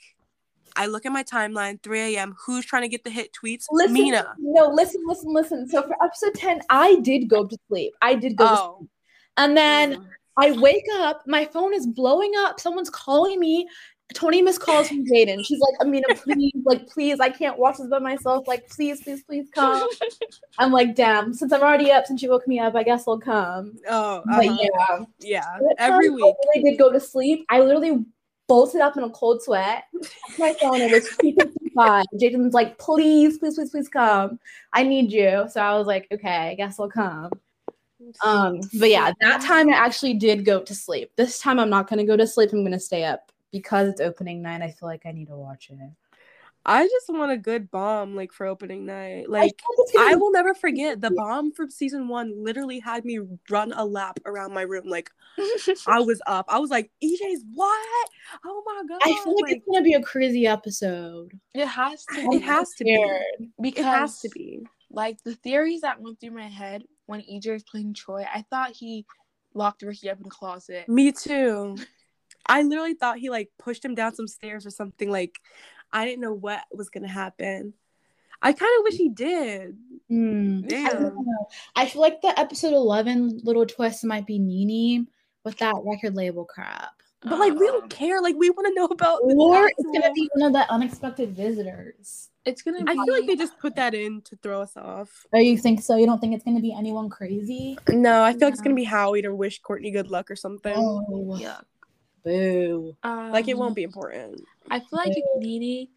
[0.77, 2.37] I look at my timeline, 3 a.m.
[2.47, 3.65] Who's trying to get the hit tweets?
[3.71, 4.35] Listen, Mina.
[4.39, 5.69] No, listen, listen, listen.
[5.69, 7.95] So for episode 10, I did go to sleep.
[8.01, 8.77] I did go to oh.
[8.79, 8.91] sleep.
[8.91, 9.45] Oh.
[9.45, 10.09] And then.
[10.39, 12.61] I wake up, my phone is blowing up.
[12.61, 13.69] Someone's calling me.
[14.15, 15.45] 20 missed calls from Jaden.
[15.45, 18.49] She's like, Amina, please, like, please, I can't watch this by myself.
[18.49, 19.87] Like, please, please, please come.
[20.59, 23.19] I'm like, damn, since I'm already up, since you woke me up, I guess I'll
[23.19, 23.75] come.
[23.87, 24.41] Oh, uh-huh.
[24.41, 25.59] yeah, yeah.
[25.61, 26.35] that Every week.
[26.57, 27.45] I did go to sleep.
[27.51, 28.05] I literally
[28.47, 29.85] bolted up in a cold sweat.
[30.39, 32.07] My phone, it was 255.
[32.15, 34.39] Jaden's like, please, please, please, please come.
[34.73, 35.45] I need you.
[35.51, 37.31] So I was like, okay, I guess I'll come.
[38.25, 41.11] Um, but yeah, that time I actually did go to sleep.
[41.17, 42.53] This time I'm not gonna go to sleep.
[42.53, 44.63] I'm gonna stay up because it's opening night.
[44.63, 45.79] I feel like I need to watch it.
[46.67, 49.31] I just want a good bomb, like for opening night.
[49.31, 49.59] Like
[49.91, 53.85] think I will never forget the bomb from season one literally had me run a
[53.85, 54.87] lap around my room.
[54.87, 55.11] Like
[55.87, 56.45] I was up.
[56.49, 58.09] I was like, EJ's what?
[58.45, 59.01] Oh my god.
[59.03, 61.33] I feel like, it's gonna be a crazy episode.
[61.55, 62.21] it has to.
[62.21, 63.51] it be, has to be.
[63.59, 64.67] Because It has to be.
[64.91, 68.25] like the theories that went through my head when EJ was playing Troy.
[68.33, 69.07] I thought he
[69.55, 70.89] locked Ricky up in the closet.
[70.89, 71.77] Me too.
[72.47, 75.11] I literally thought he like pushed him down some stairs or something.
[75.11, 75.41] Like
[75.91, 77.73] I didn't know what was gonna happen.
[78.41, 79.77] I kind of wish he did.
[80.11, 80.65] Mm.
[80.65, 81.03] I, Damn.
[81.03, 81.27] don't.
[81.75, 85.07] I feel like the episode 11 little twist might be Nini
[85.45, 86.98] with that record label crap.
[87.23, 88.21] But like we don't care.
[88.21, 89.21] Like we want to know about.
[89.27, 92.31] the Or it's gonna be one of the unexpected visitors.
[92.45, 92.85] It's gonna.
[92.87, 95.27] I feel like they just put that in to throw us off.
[95.33, 95.97] Oh, you think so?
[95.97, 97.77] You don't think it's gonna be anyone crazy?
[97.89, 100.77] No, I feel like it's gonna be Howie to wish Kourtney good luck or something.
[100.77, 101.61] Oh, Yeah.
[102.25, 102.97] boo.
[103.05, 104.41] Like it Um, won't be important.
[104.71, 105.91] I feel like if Nini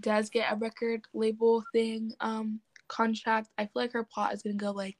[0.00, 4.56] does get a record label thing um contract, I feel like her plot is gonna
[4.56, 4.96] go like,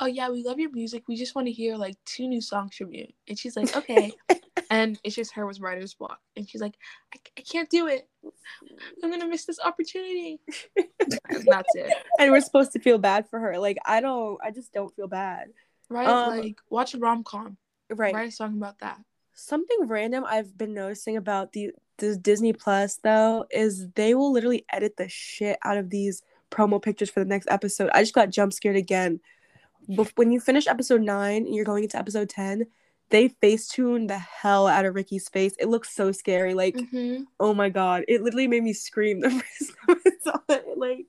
[0.00, 1.04] "Oh yeah, we love your music.
[1.08, 4.12] We just want to hear like two new songs from you." And she's like, "Okay,"
[4.70, 6.74] and it's just her with writer's block, and she's like,
[7.14, 8.08] "I, I can't do it.
[9.02, 10.40] I'm gonna miss this opportunity."
[11.46, 13.58] that's it, and we're supposed to feel bad for her.
[13.58, 14.38] Like I don't.
[14.42, 15.48] I just don't feel bad.
[15.88, 16.06] right?
[16.06, 17.56] Um, like watch a rom com,
[17.90, 18.14] Right.
[18.14, 18.98] write a song about that.
[19.34, 24.64] Something random I've been noticing about the this Disney Plus though is they will literally
[24.72, 27.90] edit the shit out of these promo pictures for the next episode.
[27.92, 29.20] I just got jump scared again.
[29.88, 32.66] Bef- when you finish episode nine and you're going into episode ten,
[33.10, 35.54] they face tune the hell out of Ricky's face.
[35.60, 36.54] It looks so scary.
[36.54, 37.22] Like Mm-hmm.
[37.40, 40.64] oh my god, it literally made me scream the first time I saw it.
[40.76, 41.06] Like,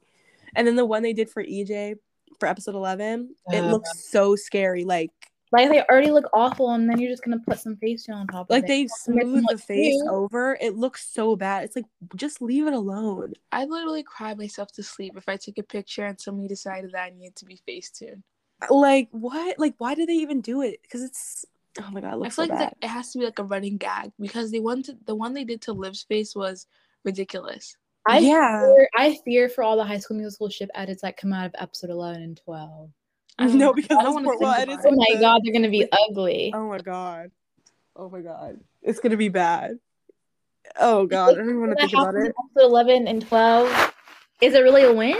[0.55, 1.95] and then the one they did for EJ
[2.39, 4.83] for episode eleven, it looks so scary.
[4.83, 5.09] Like
[5.51, 8.47] Like they already look awful, and then you're just gonna put some face on top
[8.51, 8.67] like of it.
[8.67, 10.07] they smooth the face cute.
[10.07, 10.55] over.
[10.61, 11.63] It looks so bad.
[11.63, 13.33] It's like just leave it alone.
[13.51, 17.01] I literally cried myself to sleep if I took a picture and somebody decided that
[17.05, 18.21] I needed to be Facetune.
[18.69, 19.59] Like what?
[19.59, 20.79] Like why do they even do it?
[20.81, 21.45] Because it's
[21.81, 22.73] oh my god, it I feel so like bad.
[22.81, 25.33] the- it has to be like a running gag because they one to, the one
[25.33, 26.65] they did to Liv's face was
[27.03, 27.75] ridiculous.
[28.09, 28.61] I yeah.
[28.61, 31.55] fear, I fear for all the High School Musical ship edits that come out of
[31.59, 32.89] episode 11 and 12.
[33.37, 33.73] I No, know.
[33.73, 35.15] because I don't want to poor think edits about Oh it.
[35.15, 36.51] my god, they're gonna be ugly.
[36.55, 37.31] Oh my god.
[37.95, 38.59] Oh my god.
[38.81, 39.77] It's gonna be bad.
[40.79, 42.33] Oh god, I don't even want to think about it.
[42.55, 43.93] Episode 11 and 12.
[44.41, 45.17] Is it really a win?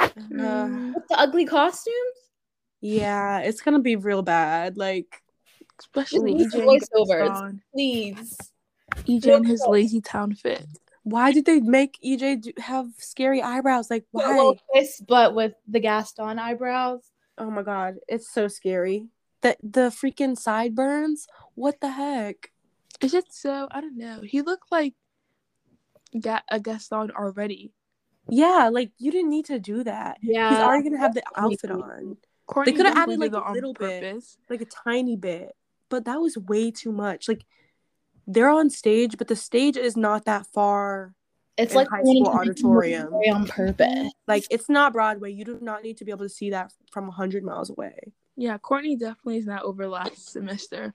[0.00, 2.16] Uh, With the ugly costumes?
[2.80, 4.76] yeah, it's gonna be real bad.
[4.76, 5.22] Like
[5.80, 7.40] especially Please, EJ, voiceovers.
[7.46, 8.36] and Please.
[9.06, 10.66] EJ and his lazy town fit.
[11.02, 13.90] why did they make EJ do- have scary eyebrows?
[13.90, 14.34] Like why?
[14.36, 17.02] Well, this, but with the Gaston eyebrows.
[17.38, 19.08] Oh my god, it's so scary.
[19.42, 21.26] The the freaking sideburns.
[21.54, 22.50] What the heck?
[23.00, 23.68] Is it so?
[23.70, 24.20] I don't know.
[24.22, 24.94] He looked like
[26.18, 27.72] Ga- a Gaston already.
[28.30, 30.18] Yeah, like you didn't need to do that.
[30.22, 30.50] Yeah.
[30.50, 32.16] He's already gonna have the outfit on.
[32.48, 34.24] Kourtney they coulda added, like, a on little bit.
[34.48, 35.54] like a tiny bit,
[35.88, 37.28] but that was way too much.
[37.28, 37.44] Like
[38.26, 41.14] they're on stage, but the stage is not that far.
[41.56, 43.12] It's in like high school auditorium.
[43.12, 44.12] on purpose.
[44.26, 45.32] Like it's not Broadway.
[45.32, 48.12] You do not need to be able to see that from hundred miles away.
[48.36, 50.94] Yeah, Kourtney definitely is not over last semester.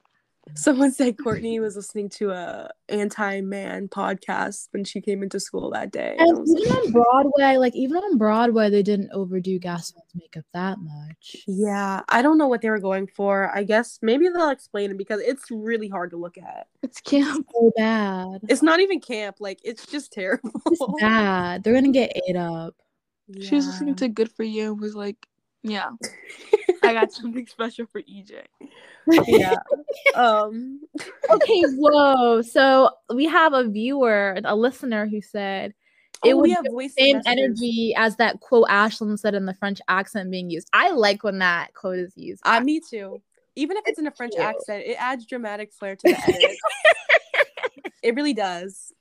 [0.54, 5.92] Someone said Kourtney was listening to a anti-man podcast when she came into school that
[5.92, 6.16] day.
[6.20, 10.46] And And was even on Broadway, like even on Broadway, they didn't overdo Gaston's makeup
[10.54, 11.38] that much.
[11.48, 13.52] Yeah, I don't know what they were going for.
[13.56, 16.68] I guess maybe they'll explain it because it's really hard to look at.
[16.84, 17.48] It's camp.
[17.54, 18.42] So bad.
[18.50, 20.62] It's not even camp, like it's just terrible.
[20.68, 21.64] It's bad.
[21.64, 22.76] They're gonna get ate up.
[23.42, 25.28] She was listening to Good For You and was like,
[25.66, 25.90] yeah,
[26.84, 28.44] I got something special for EJ.
[29.28, 29.56] yeah.
[30.16, 30.82] um
[31.30, 32.42] Okay, whoa.
[32.42, 35.74] So we have a viewer, a listener who said
[36.24, 37.62] it oh, would we have the voice same messages.
[37.62, 40.70] energy as that quote Ashlyn said in the French accent being used.
[40.74, 42.42] I like when that quote is used.
[42.46, 43.22] Uh, me too.
[43.56, 44.46] Even if it's in a French cute.
[44.46, 46.58] accent, it adds dramatic flair to the edit.
[48.04, 48.94] it really does.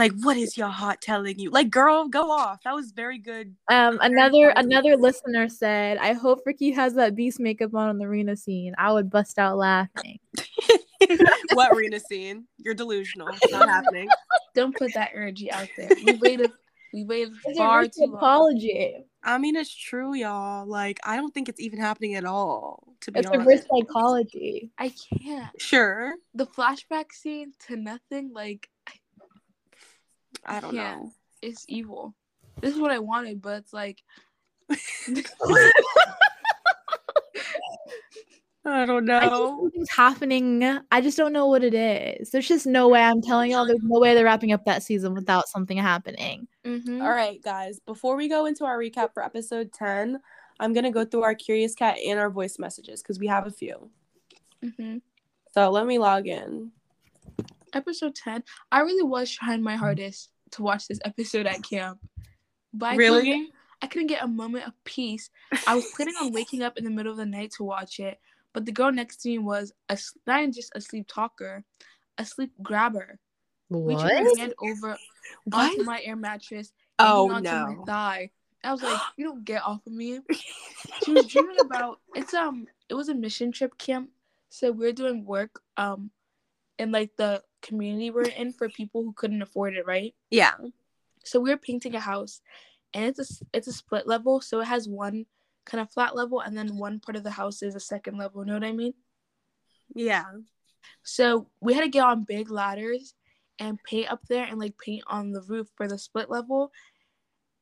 [0.00, 1.50] Like, what is your heart telling you?
[1.50, 2.62] Like, girl, go off.
[2.64, 3.54] That was very good.
[3.70, 8.06] Um, another another listener said, "I hope Ricky has that beast makeup on in the
[8.06, 8.74] arena scene.
[8.78, 10.18] I would bust out laughing."
[11.52, 12.46] what arena scene?
[12.56, 13.28] You're delusional.
[13.28, 14.08] It's not happening.
[14.54, 15.90] Don't put that energy out there.
[16.02, 16.50] We waited.
[16.94, 18.16] We waited It's a far Ricky too long.
[18.16, 19.04] apology.
[19.22, 20.66] I mean, it's true, y'all.
[20.66, 22.94] Like, I don't think it's even happening at all.
[23.02, 23.46] To be It's honest.
[23.46, 24.70] reverse psychology.
[24.78, 25.50] I can't.
[25.60, 26.14] Sure.
[26.34, 28.70] The flashback scene to nothing, like,
[30.44, 30.96] I don't Yeah.
[30.96, 31.12] know.
[31.42, 32.14] it's evil.
[32.60, 34.02] This is what I wanted, but it's like,
[38.62, 39.46] I don't I think know.
[39.58, 40.62] something's happening.
[40.92, 42.30] I just don't know what it is.
[42.30, 43.00] There's just no way.
[43.00, 46.46] I'm telling y'all, there's no way they're wrapping up that season without something happening.
[46.64, 47.00] mhm.
[47.02, 47.80] All right, guys.
[47.86, 50.20] Before we go into our recap for episode 10,
[50.60, 53.46] I'm going to go through our Curious Cat and our voice messages because we have
[53.46, 53.90] a few.
[54.62, 55.00] Mhm.
[55.52, 56.70] So let me log in.
[57.74, 58.42] Episode 10
[58.72, 62.00] i really was trying my hardest to watch this episode at camp.
[62.74, 63.20] But I Really?
[63.22, 63.50] couldn't,
[63.82, 65.30] I couldn't get a moment of peace.
[65.66, 68.18] I was planning on waking up in the middle of the night to watch it
[68.52, 69.96] but the girl next to me was a,
[70.26, 71.62] not just a sleep talker
[72.18, 73.18] a sleep grabber.
[73.70, 74.96] Reaching her hand over
[75.52, 77.66] onto my air mattress Oh, onto no.
[77.78, 78.30] my thigh.
[78.64, 80.18] I was like you don't get off of me.
[81.04, 84.10] She was dreaming about it's um it was a mission trip camp
[84.48, 86.10] so we are doing work um
[86.78, 90.52] in like the community we're in for people who couldn't afford it right Yeah.
[91.24, 92.40] so we were painting a house
[92.94, 95.26] and it's a it's a split level so it has one
[95.66, 98.42] kind of flat level and then one part of the house is a second level
[98.42, 98.94] you know what i mean
[99.94, 100.24] Yeah.
[101.02, 103.14] so we had to get on big ladders
[103.58, 106.72] and paint up there and like paint on the roof for the split level.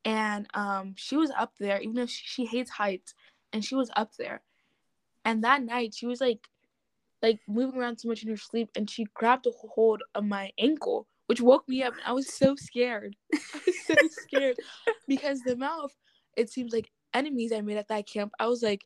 [0.05, 3.14] And um, she was up there, even though she, she hates heights,
[3.53, 4.42] and she was up there.
[5.24, 6.46] And that night, she was like,
[7.23, 10.51] like moving around so much in her sleep, and she grabbed a hold of my
[10.59, 11.95] ankle, which woke me up.
[11.95, 13.16] And I was so scared.
[13.35, 14.57] I was so scared
[15.07, 15.93] because the amount of
[16.37, 18.33] it seems like enemies I made at that camp.
[18.39, 18.85] I was like,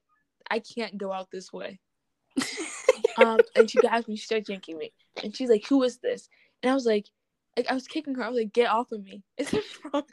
[0.51, 1.78] I can't go out this way
[3.16, 6.28] um, and she grabs me, she starts yanking me, and she's like, "Who is this?"
[6.62, 7.07] And I was like,
[7.57, 8.24] like I was kicking her.
[8.24, 10.07] I was like, "Get off of me!" It's a promise.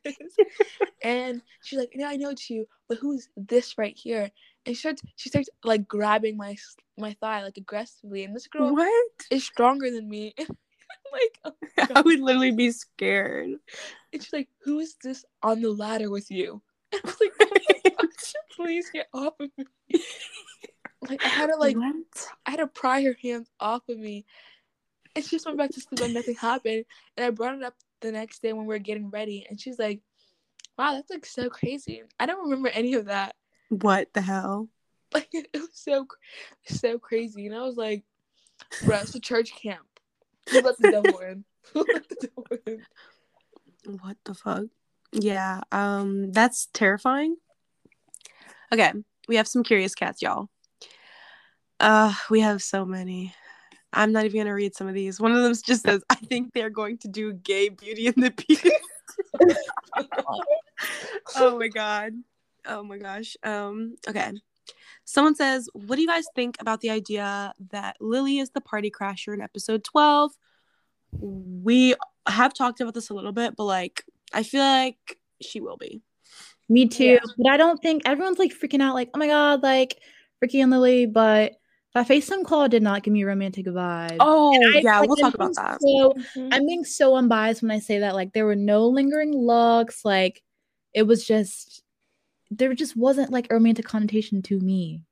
[1.04, 4.30] and she's like, "No, I know it's you, but who's this right here?"
[4.66, 6.56] And she starts, she starts like grabbing my
[6.98, 9.12] my thigh like aggressively, and this girl What?
[9.32, 10.34] is stronger than me.
[11.12, 11.54] like, oh
[11.96, 13.50] I would literally be scared.
[14.14, 17.34] and she's like, "Who is this on the ladder with you?" And I was like,
[17.42, 18.10] oh God,
[18.56, 19.66] "Please get off of me!"
[21.08, 22.28] Like I had to like what?
[22.46, 24.26] I had to pry her hands off of me.
[25.16, 26.86] And she just went back to sleep and nothing happened.
[27.18, 29.46] And I brought it up the next day when we were getting ready.
[29.50, 30.02] And she's like,
[30.78, 32.04] wow, that's like so crazy.
[32.20, 33.36] I don't remember any of that.
[33.70, 34.70] What the hell?
[35.12, 36.06] Like, it was so,
[36.68, 37.48] so crazy.
[37.48, 38.04] And I was like,
[38.84, 39.88] bro, it's a church camp.
[40.52, 41.44] Who let the devil in?
[41.74, 43.98] Who let the devil in?
[44.02, 44.66] What the fuck?
[45.12, 47.38] Yeah, um, that's terrifying.
[48.72, 48.94] Okay,
[49.28, 50.50] we have some curious cats, y'all.
[51.80, 53.34] Uh, we have so many.
[53.92, 55.20] I'm not even gonna read some of these.
[55.20, 58.32] One of them just says, "I think they're going to do gay Beauty and the
[58.48, 58.68] Beast."
[61.36, 62.14] oh my god.
[62.66, 63.36] Oh my gosh.
[63.44, 63.96] Um.
[64.08, 64.32] Okay.
[65.06, 68.92] Someone says, "What do you guys think about the idea that Lily is the party
[68.92, 70.32] crasher in episode 12?"
[71.12, 71.96] We
[72.28, 76.02] have talked about this a little bit, but like, I feel like she will be.
[76.70, 77.04] Me too.
[77.04, 77.20] Yeah.
[77.38, 79.98] But I don't think everyone's like freaking out, like, oh my god, like
[80.42, 81.08] Ricky and Lily.
[81.08, 81.54] But
[81.96, 84.18] that FaceTime call did not give me a romantic vibe.
[84.20, 85.82] Oh I- yeah, like, we'll I'm talk about that.
[85.82, 86.14] So
[86.52, 88.14] I'm being so unbiased when I say that.
[88.14, 90.06] Like there were no lingering looks.
[90.06, 90.44] Like
[90.94, 91.82] it was just
[92.52, 95.04] there just wasn't like a romantic connotation to me.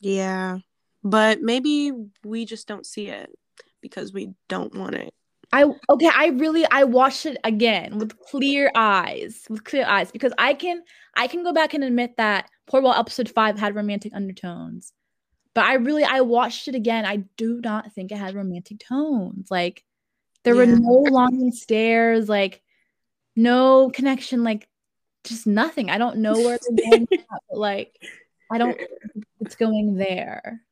[0.00, 0.58] Yeah.
[1.04, 1.92] But maybe
[2.24, 3.30] we just don't see it
[3.80, 5.12] because we don't want it.
[5.52, 10.32] I okay, I really I watched it again with clear eyes, with clear eyes because
[10.38, 10.82] I can
[11.14, 14.92] I can go back and admit that Portwell episode 5 had romantic undertones.
[15.54, 17.04] But I really I watched it again.
[17.04, 19.48] I do not think it had romantic tones.
[19.50, 19.84] Like
[20.42, 22.62] there were no longing stares, like
[23.36, 24.66] no connection, like
[25.24, 25.90] just nothing.
[25.90, 27.96] I don't know where they're going, but like
[28.50, 28.86] I don't eh.
[29.40, 30.62] it's going there.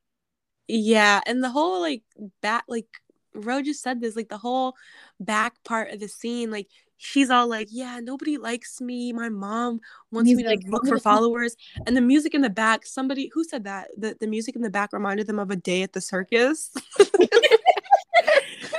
[0.67, 2.03] Yeah, and the whole like
[2.41, 2.87] back like
[3.33, 4.75] Ro just said this, like the whole
[5.19, 9.11] back part of the scene, like she's all like, Yeah, nobody likes me.
[9.11, 9.79] My mom
[10.11, 11.55] wants he's me to like, look "Oh, for followers.
[11.87, 13.89] And the music in the back, somebody who said that?
[13.97, 16.71] The the music in the back reminded them of a day at the circus.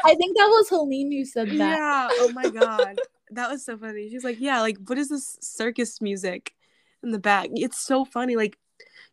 [0.04, 1.54] I think that was Helene who said that.
[1.54, 2.08] yeah.
[2.12, 2.98] Oh my god.
[3.34, 4.10] That was so funny.
[4.10, 6.54] She's like, Yeah, like what is this circus music
[7.02, 7.48] in the back?
[7.54, 8.36] It's so funny.
[8.36, 8.58] Like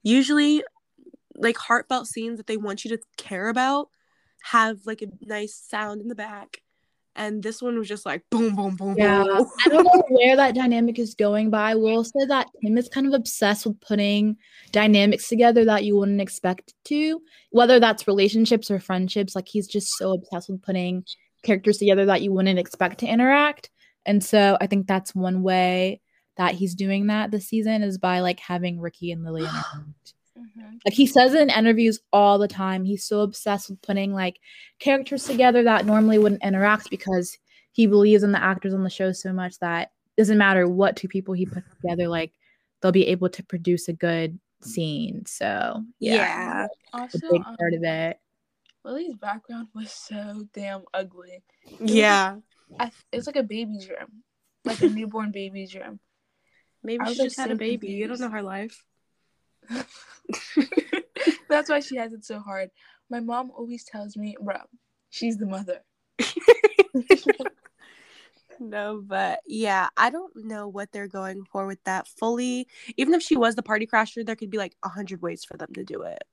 [0.03, 0.63] usually
[1.35, 3.89] like heartfelt scenes that they want you to care about
[4.43, 6.61] have like a nice sound in the back.
[7.15, 9.23] And this one was just like boom, boom, boom, Yeah.
[9.23, 9.47] boom.
[9.65, 12.87] I don't know where that dynamic is going, but I will say that Tim is
[12.87, 14.37] kind of obsessed with putting
[14.71, 19.35] dynamics together that you wouldn't expect to, whether that's relationships or friendships.
[19.35, 21.03] Like he's just so obsessed with putting
[21.43, 23.69] characters together that you wouldn't expect to interact.
[24.05, 26.01] And so I think that's one way
[26.37, 29.75] that he's doing that this season is by like having Ricky and Lily interact.
[30.85, 32.85] Like he says in interviews all the time.
[32.85, 34.39] He's so obsessed with putting like
[34.79, 37.37] characters together that normally wouldn't interact because
[37.73, 40.95] he believes in the actors on the show so much that it doesn't matter what
[40.95, 42.31] two people he puts together, like
[42.81, 45.25] they'll be able to produce a good scene.
[45.25, 46.67] So yeah, Yeah.
[47.03, 48.19] it's a Also, big um, part of it.
[48.85, 51.43] Lily's background was so damn ugly.
[51.81, 52.37] Yeah.
[52.77, 54.23] I, it's like a baby's room,
[54.65, 55.99] like a newborn baby's room.
[56.83, 57.87] Maybe I she just had a baby.
[57.87, 58.83] You don't know her life.
[61.49, 62.69] That's why she has it so hard.
[63.09, 64.57] My mom always tells me, bro,
[65.09, 65.81] she's the mother.
[68.59, 72.67] No, but yeah, I don't know what they're going for with that fully.
[72.97, 75.55] Even if she was the party crasher, there could be like a hundred ways for
[75.55, 76.23] them to do it.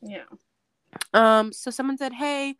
[0.00, 0.24] Yeah.
[1.12, 2.54] Um, so someone said, Hey,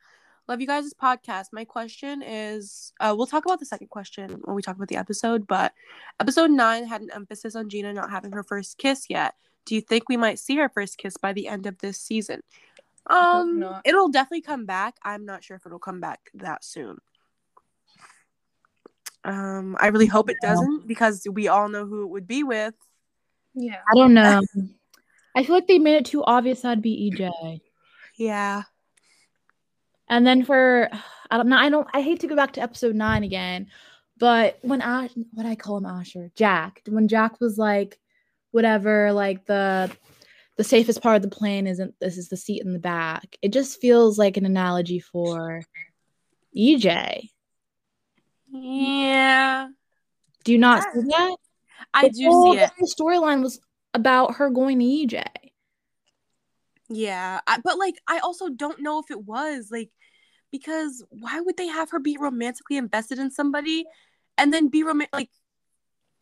[0.48, 1.46] love you guys' podcast.
[1.52, 4.96] My question is uh we'll talk about the second question when we talk about the
[4.96, 5.72] episode, but
[6.20, 9.34] episode nine had an emphasis on Gina not having her first kiss yet.
[9.66, 12.42] Do you think we might see her first kiss by the end of this season?
[13.08, 14.96] Um it'll definitely come back.
[15.02, 16.98] I'm not sure if it'll come back that soon.
[19.24, 22.74] Um, I really hope it doesn't because we all know who it would be with.
[23.54, 23.80] Yeah.
[23.90, 24.42] I don't know.
[25.34, 27.60] I feel like they made it too obvious that'd be EJ.
[28.16, 28.64] Yeah.
[30.08, 30.88] And then for
[31.30, 33.68] I don't know, I don't I hate to go back to episode nine again,
[34.18, 37.98] but when Ash what I call him Asher, Jack, when Jack was like,
[38.50, 39.90] whatever, like the
[40.56, 43.36] the safest part of the plane isn't this is the seat in the back.
[43.42, 45.62] It just feels like an analogy for
[46.56, 47.30] EJ.
[48.52, 49.68] Yeah.
[50.44, 51.02] Do you not Yeah.
[51.02, 51.36] see that?
[51.92, 52.70] I The do see it.
[52.78, 53.60] The storyline was
[53.94, 55.24] about her going to EJ.
[56.94, 59.90] Yeah, I, but like I also don't know if it was like
[60.52, 63.84] because why would they have her be romantically invested in somebody
[64.38, 65.30] and then be romantic like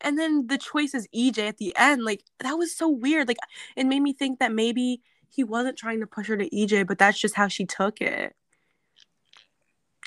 [0.01, 3.37] and then the choice is EJ at the end like that was so weird like
[3.75, 6.97] it made me think that maybe he wasn't trying to push her to EJ but
[6.97, 8.33] that's just how she took it.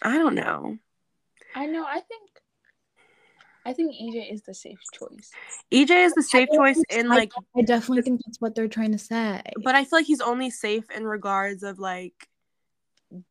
[0.02, 0.78] I don't know.
[1.54, 1.84] I know.
[1.86, 2.30] I think.
[3.66, 5.32] I think EJ is the safe choice.
[5.72, 8.92] EJ is the safe choice think in like I definitely think that's what they're trying
[8.92, 9.42] to say.
[9.64, 12.28] but I feel like he's only safe in regards of like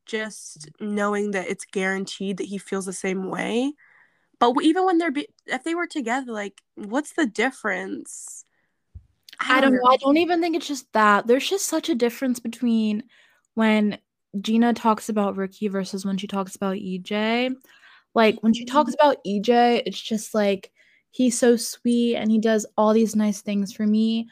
[0.05, 3.71] just knowing that it's guaranteed that he feels the same way.
[4.37, 8.43] But even when they're be- if they were together, like what's the difference?
[9.39, 9.87] I don't know.
[9.87, 11.27] I don't even think it's just that.
[11.27, 13.03] There's just such a difference between
[13.53, 13.99] when
[14.41, 17.55] Gina talks about Ricky versus when she talks about EJ.
[18.15, 20.71] Like when she talks about EJ, it's just like
[21.11, 24.27] he's so sweet and he does all these nice things for me.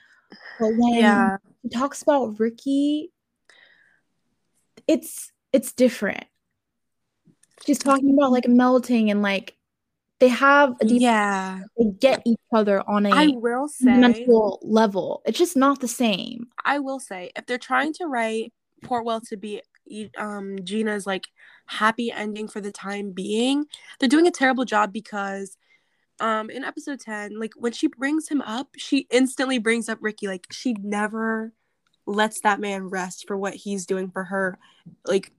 [0.60, 3.12] But when Yeah, she talks about Ricky,
[4.88, 6.26] it's it's different.
[7.66, 9.56] She's talking about like melting and like
[10.20, 11.60] they have a deep yeah.
[11.78, 15.22] they get each other on a I will say, mental level.
[15.26, 16.48] It's just not the same.
[16.64, 18.54] I will say, if they're trying to write
[18.86, 19.62] Portwell to be
[20.18, 21.28] um Gina's like
[21.66, 23.66] happy ending for the time being,
[24.00, 25.58] they're doing a terrible job because
[26.20, 30.28] um in episode 10, like when she brings him up, she instantly brings up Ricky.
[30.28, 31.54] Like she never
[32.06, 34.58] lets that man rest for what he's doing for her.
[35.06, 35.32] Like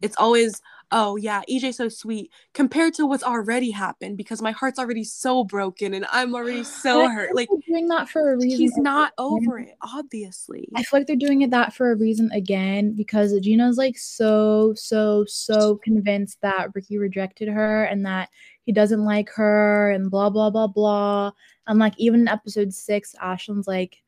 [0.00, 0.60] it's always,
[0.90, 5.44] oh yeah, EJ so sweet compared to what's already happened because my heart's already so
[5.44, 7.34] broken and I'm already so hurt.
[7.34, 8.58] Like doing that for a reason.
[8.58, 10.68] she's not over it, obviously.
[10.74, 14.72] I feel like they're doing it that for a reason again because Gina's like so
[14.74, 18.30] so so convinced that Ricky rejected her and that
[18.64, 21.32] he doesn't like her and blah blah blah blah.
[21.66, 23.98] And like even in episode six, Ashlyn's like,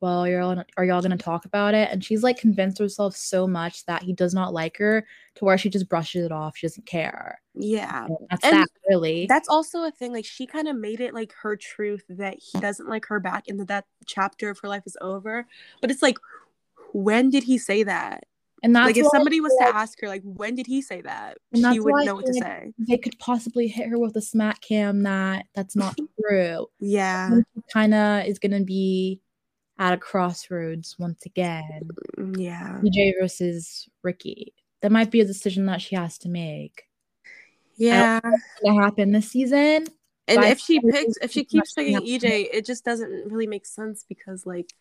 [0.00, 3.46] "Well, you're all, are y'all gonna talk about it?" And she's like convinced herself so
[3.46, 6.56] much that he does not like her to where she just brushes it off.
[6.56, 7.40] She doesn't care.
[7.54, 8.06] Yeah.
[8.06, 9.26] And that's And that really.
[9.26, 10.12] That's also a thing.
[10.12, 13.44] Like she kind of made it like her truth that he doesn't like her back
[13.48, 15.46] and that that chapter of her life is over.
[15.80, 16.18] But it's like,
[16.92, 18.24] when did he say that?
[18.62, 21.38] and that's like if somebody was to ask her, like, when did he say that?
[21.54, 22.72] She wouldn't know what to say.
[22.78, 25.96] they could possibly hit her with a smack cam that that's not
[26.28, 26.66] true.
[26.80, 27.40] Yeah.
[27.72, 29.20] kind of is going to be
[29.78, 31.88] at a crossroads once again.
[32.16, 32.80] Mm, Yeah.
[32.82, 34.54] EJ versus Ricky.
[34.80, 36.84] That might be a decision that she has to make.
[37.76, 38.20] Yeah.
[38.20, 39.86] to happen this season.
[40.28, 41.98] And if she picks, if she keeps picking.
[42.00, 44.72] EJ, it just doesn't really make sense because like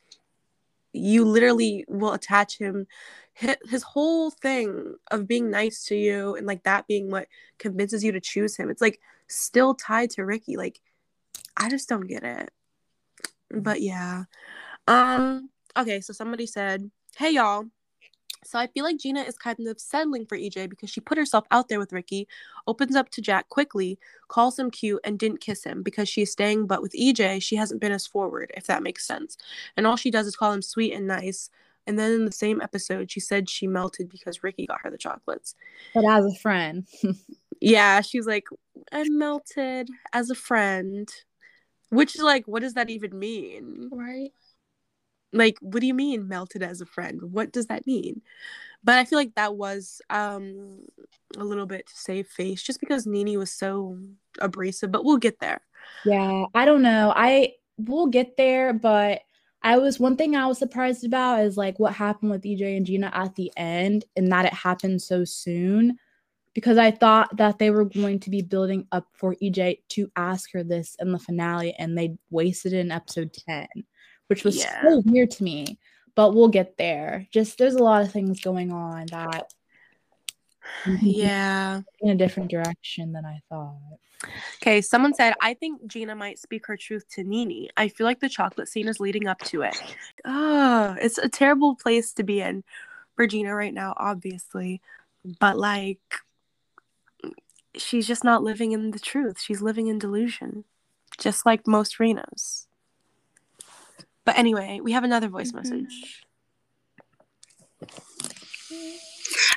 [0.91, 2.87] you literally will attach him
[3.33, 7.27] his whole thing of being nice to you and like that being what
[7.59, 8.69] convinces you to choose him.
[8.69, 10.55] It's like still tied to Ricky.
[10.55, 10.79] Like
[11.57, 12.49] I just don't get it.
[13.51, 14.23] But yeah.
[14.87, 17.65] Um okay, so somebody said, "Hey y'all,
[18.43, 21.45] so I feel like Gina is kind of settling for EJ because she put herself
[21.51, 22.27] out there with Ricky,
[22.67, 26.67] opens up to Jack quickly, calls him cute, and didn't kiss him because she's staying.
[26.67, 29.37] But with EJ, she hasn't been as forward, if that makes sense.
[29.75, 31.49] And all she does is call him sweet and nice.
[31.87, 34.97] And then in the same episode, she said she melted because Ricky got her the
[34.97, 35.55] chocolates.
[35.93, 36.87] But as a friend,
[37.61, 38.45] Yeah, she's like,
[38.91, 41.09] I melted as a friend.
[41.89, 43.89] Which, is like, what does that even mean?
[43.91, 44.31] Right.
[45.35, 47.21] Like what do you mean melted as a friend?
[47.21, 48.21] What does that mean?
[48.83, 50.85] But i feel like that was um
[51.37, 53.97] a little bit to save face just because nini was so
[54.39, 55.61] abrasive but we'll get there.
[56.05, 57.13] Yeah, I don't know.
[57.15, 59.21] I we'll get there, but
[59.61, 62.85] I was one thing I was surprised about is like what happened with EJ and
[62.85, 65.97] Gina at the end and that it happened so soon
[66.53, 70.51] because I thought that they were going to be building up for EJ to ask
[70.53, 73.67] her this in the finale and they wasted it in episode 10,
[74.27, 74.81] which was Yeah.
[74.83, 75.77] so weird to me.
[76.15, 77.27] But we'll get there.
[77.31, 79.51] Just there's a lot of things going on that
[81.01, 83.75] yeah in a different direction than I thought.
[84.59, 88.19] okay someone said i think gina might speak her truth to nini i feel like
[88.19, 89.75] the chocolate scene is leading up to it
[90.25, 92.63] oh it's a terrible place to be in
[93.15, 94.81] for gina right now obviously
[95.39, 95.99] but like
[97.75, 100.63] she's just not living in the truth she's living in delusion
[101.19, 102.65] just like most Renos.
[104.25, 105.55] But anyway, we have another voice Mhm.
[105.55, 106.25] message.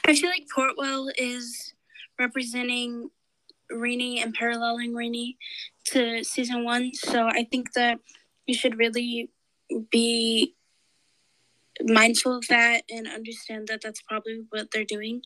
[0.06, 1.74] I feel like Portwell is
[2.18, 3.10] representing
[3.70, 5.38] Rainey and paralleling Rainey
[5.86, 6.92] to season one.
[6.94, 8.00] So I think that
[8.46, 9.30] you should really
[9.90, 10.54] be
[11.82, 15.22] mindful of that and understand that that's probably what they're doing.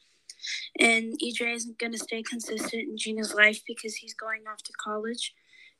[0.78, 4.72] And EJ isn't going to stay consistent in Gina's life because he's going off to
[4.72, 5.34] college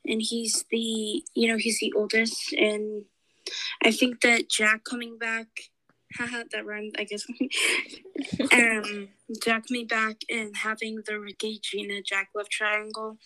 [0.07, 2.53] and he's the, you know, he's the oldest.
[2.53, 3.05] And
[3.83, 5.47] I think that Jack coming back,
[6.17, 7.25] haha, that rhymed, I guess.
[8.53, 9.09] um,
[9.43, 13.19] Jack coming back and having the Ricky Gina Jack love triangle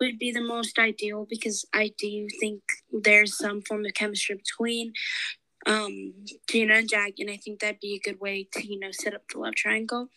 [0.00, 2.62] would be the most ideal because I do think
[2.92, 4.92] there's some form of chemistry between
[5.66, 6.12] um
[6.48, 9.14] Gina and Jack and I think that'd be a good way to, you know, set
[9.14, 10.08] up the love triangle.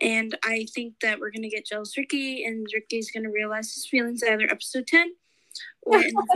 [0.00, 4.22] And I think that we're gonna get jealous Ricky and Ricky's gonna realize his feelings
[4.22, 5.14] either episode ten
[5.82, 6.26] or in the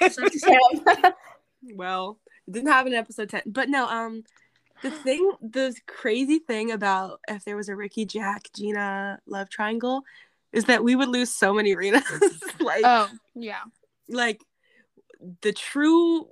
[0.00, 1.12] finale.
[1.74, 3.42] Well, it didn't happen in episode 10.
[3.46, 4.24] But no, um
[4.82, 10.02] the thing the crazy thing about if there was a Ricky Jack Gina love triangle
[10.52, 12.02] is that we would lose so many Renas.
[12.60, 13.62] like Oh, yeah.
[14.08, 14.40] like
[15.40, 16.28] the true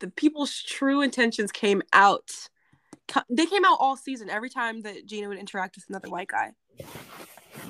[0.00, 2.48] the people's true intentions came out
[3.28, 6.52] they came out all season every time that gina would interact with another white guy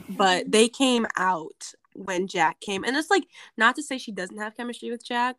[0.09, 3.25] but they came out when jack came and it's like
[3.57, 5.37] not to say she doesn't have chemistry with jack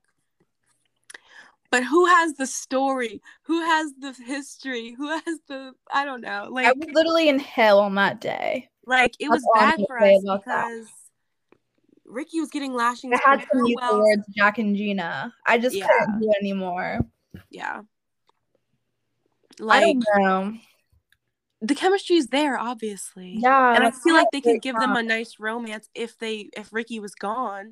[1.74, 6.48] but who has the story who has the history who has the i don't know
[6.52, 8.70] like I was literally in hell on that day.
[8.86, 10.66] like it was That's bad for us about that.
[10.68, 10.88] because
[12.06, 15.34] ricky was getting lashings I had to mute the words Jack and Gina.
[15.48, 15.88] I just Yeah.
[15.88, 17.00] couldn't do it anymore.
[17.50, 17.82] yeah
[19.68, 20.54] I like don't know.
[21.62, 25.02] the chemistry is there obviously Yeah, and i feel like they could give them a
[25.02, 27.72] nice romance if they if ricky was gone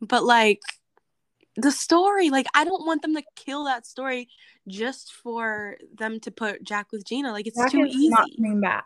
[0.00, 0.62] but like
[1.60, 4.28] the story like i don't want them to kill that story
[4.66, 8.28] just for them to put jack with gina like it's Jack too is easy not
[8.36, 8.84] coming back.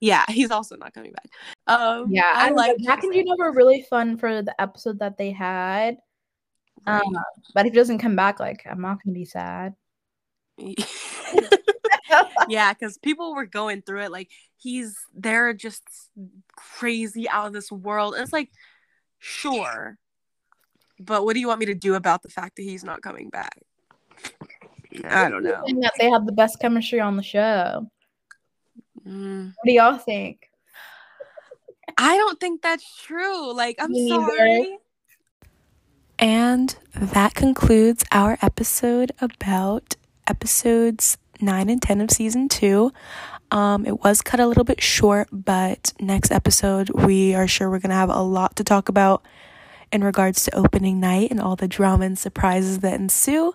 [0.00, 1.28] Yeah, he's also not coming back.
[1.66, 5.30] Um, Yeah, I like Jack and Gina were really fun for the episode that they
[5.30, 5.98] had.
[6.86, 7.02] Um,
[7.54, 9.74] but if he doesn't come back, like I'm not gonna be sad.
[12.48, 14.10] yeah, because people were going through it.
[14.10, 15.82] Like he's they're just
[16.56, 18.14] crazy out of this world.
[18.14, 18.50] And it's like,
[19.18, 19.98] sure,
[21.00, 23.28] but what do you want me to do about the fact that he's not coming
[23.30, 23.58] back?
[25.04, 25.62] I don't know.
[25.66, 27.86] And that they have the best chemistry on the show.
[29.06, 30.50] Mm, What do y'all think?
[31.96, 33.52] I don't think that's true.
[33.54, 34.36] Like, I'm Me neither.
[34.36, 34.78] sorry.
[36.18, 39.96] And that concludes our episode about
[40.26, 42.92] episodes 9 and 10 of season 2.
[43.52, 47.80] Um, it was cut a little bit short, but next episode, we are sure we're
[47.80, 49.24] going to have a lot to talk about
[49.92, 53.52] in regards to opening night and all the drama and surprises that ensue.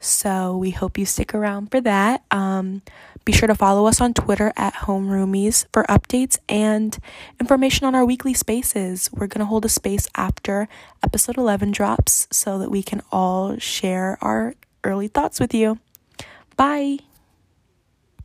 [0.00, 2.24] So we hope you stick around for that.
[2.30, 2.82] Um,
[3.24, 6.98] be sure to follow us on Twitter at Homeroomies for updates and
[7.38, 9.08] information on our weekly spaces.
[9.12, 10.68] We're going to hold a space after
[11.04, 15.78] episode 11 drops so that we can all share our early thoughts with you.
[16.56, 16.98] Bye.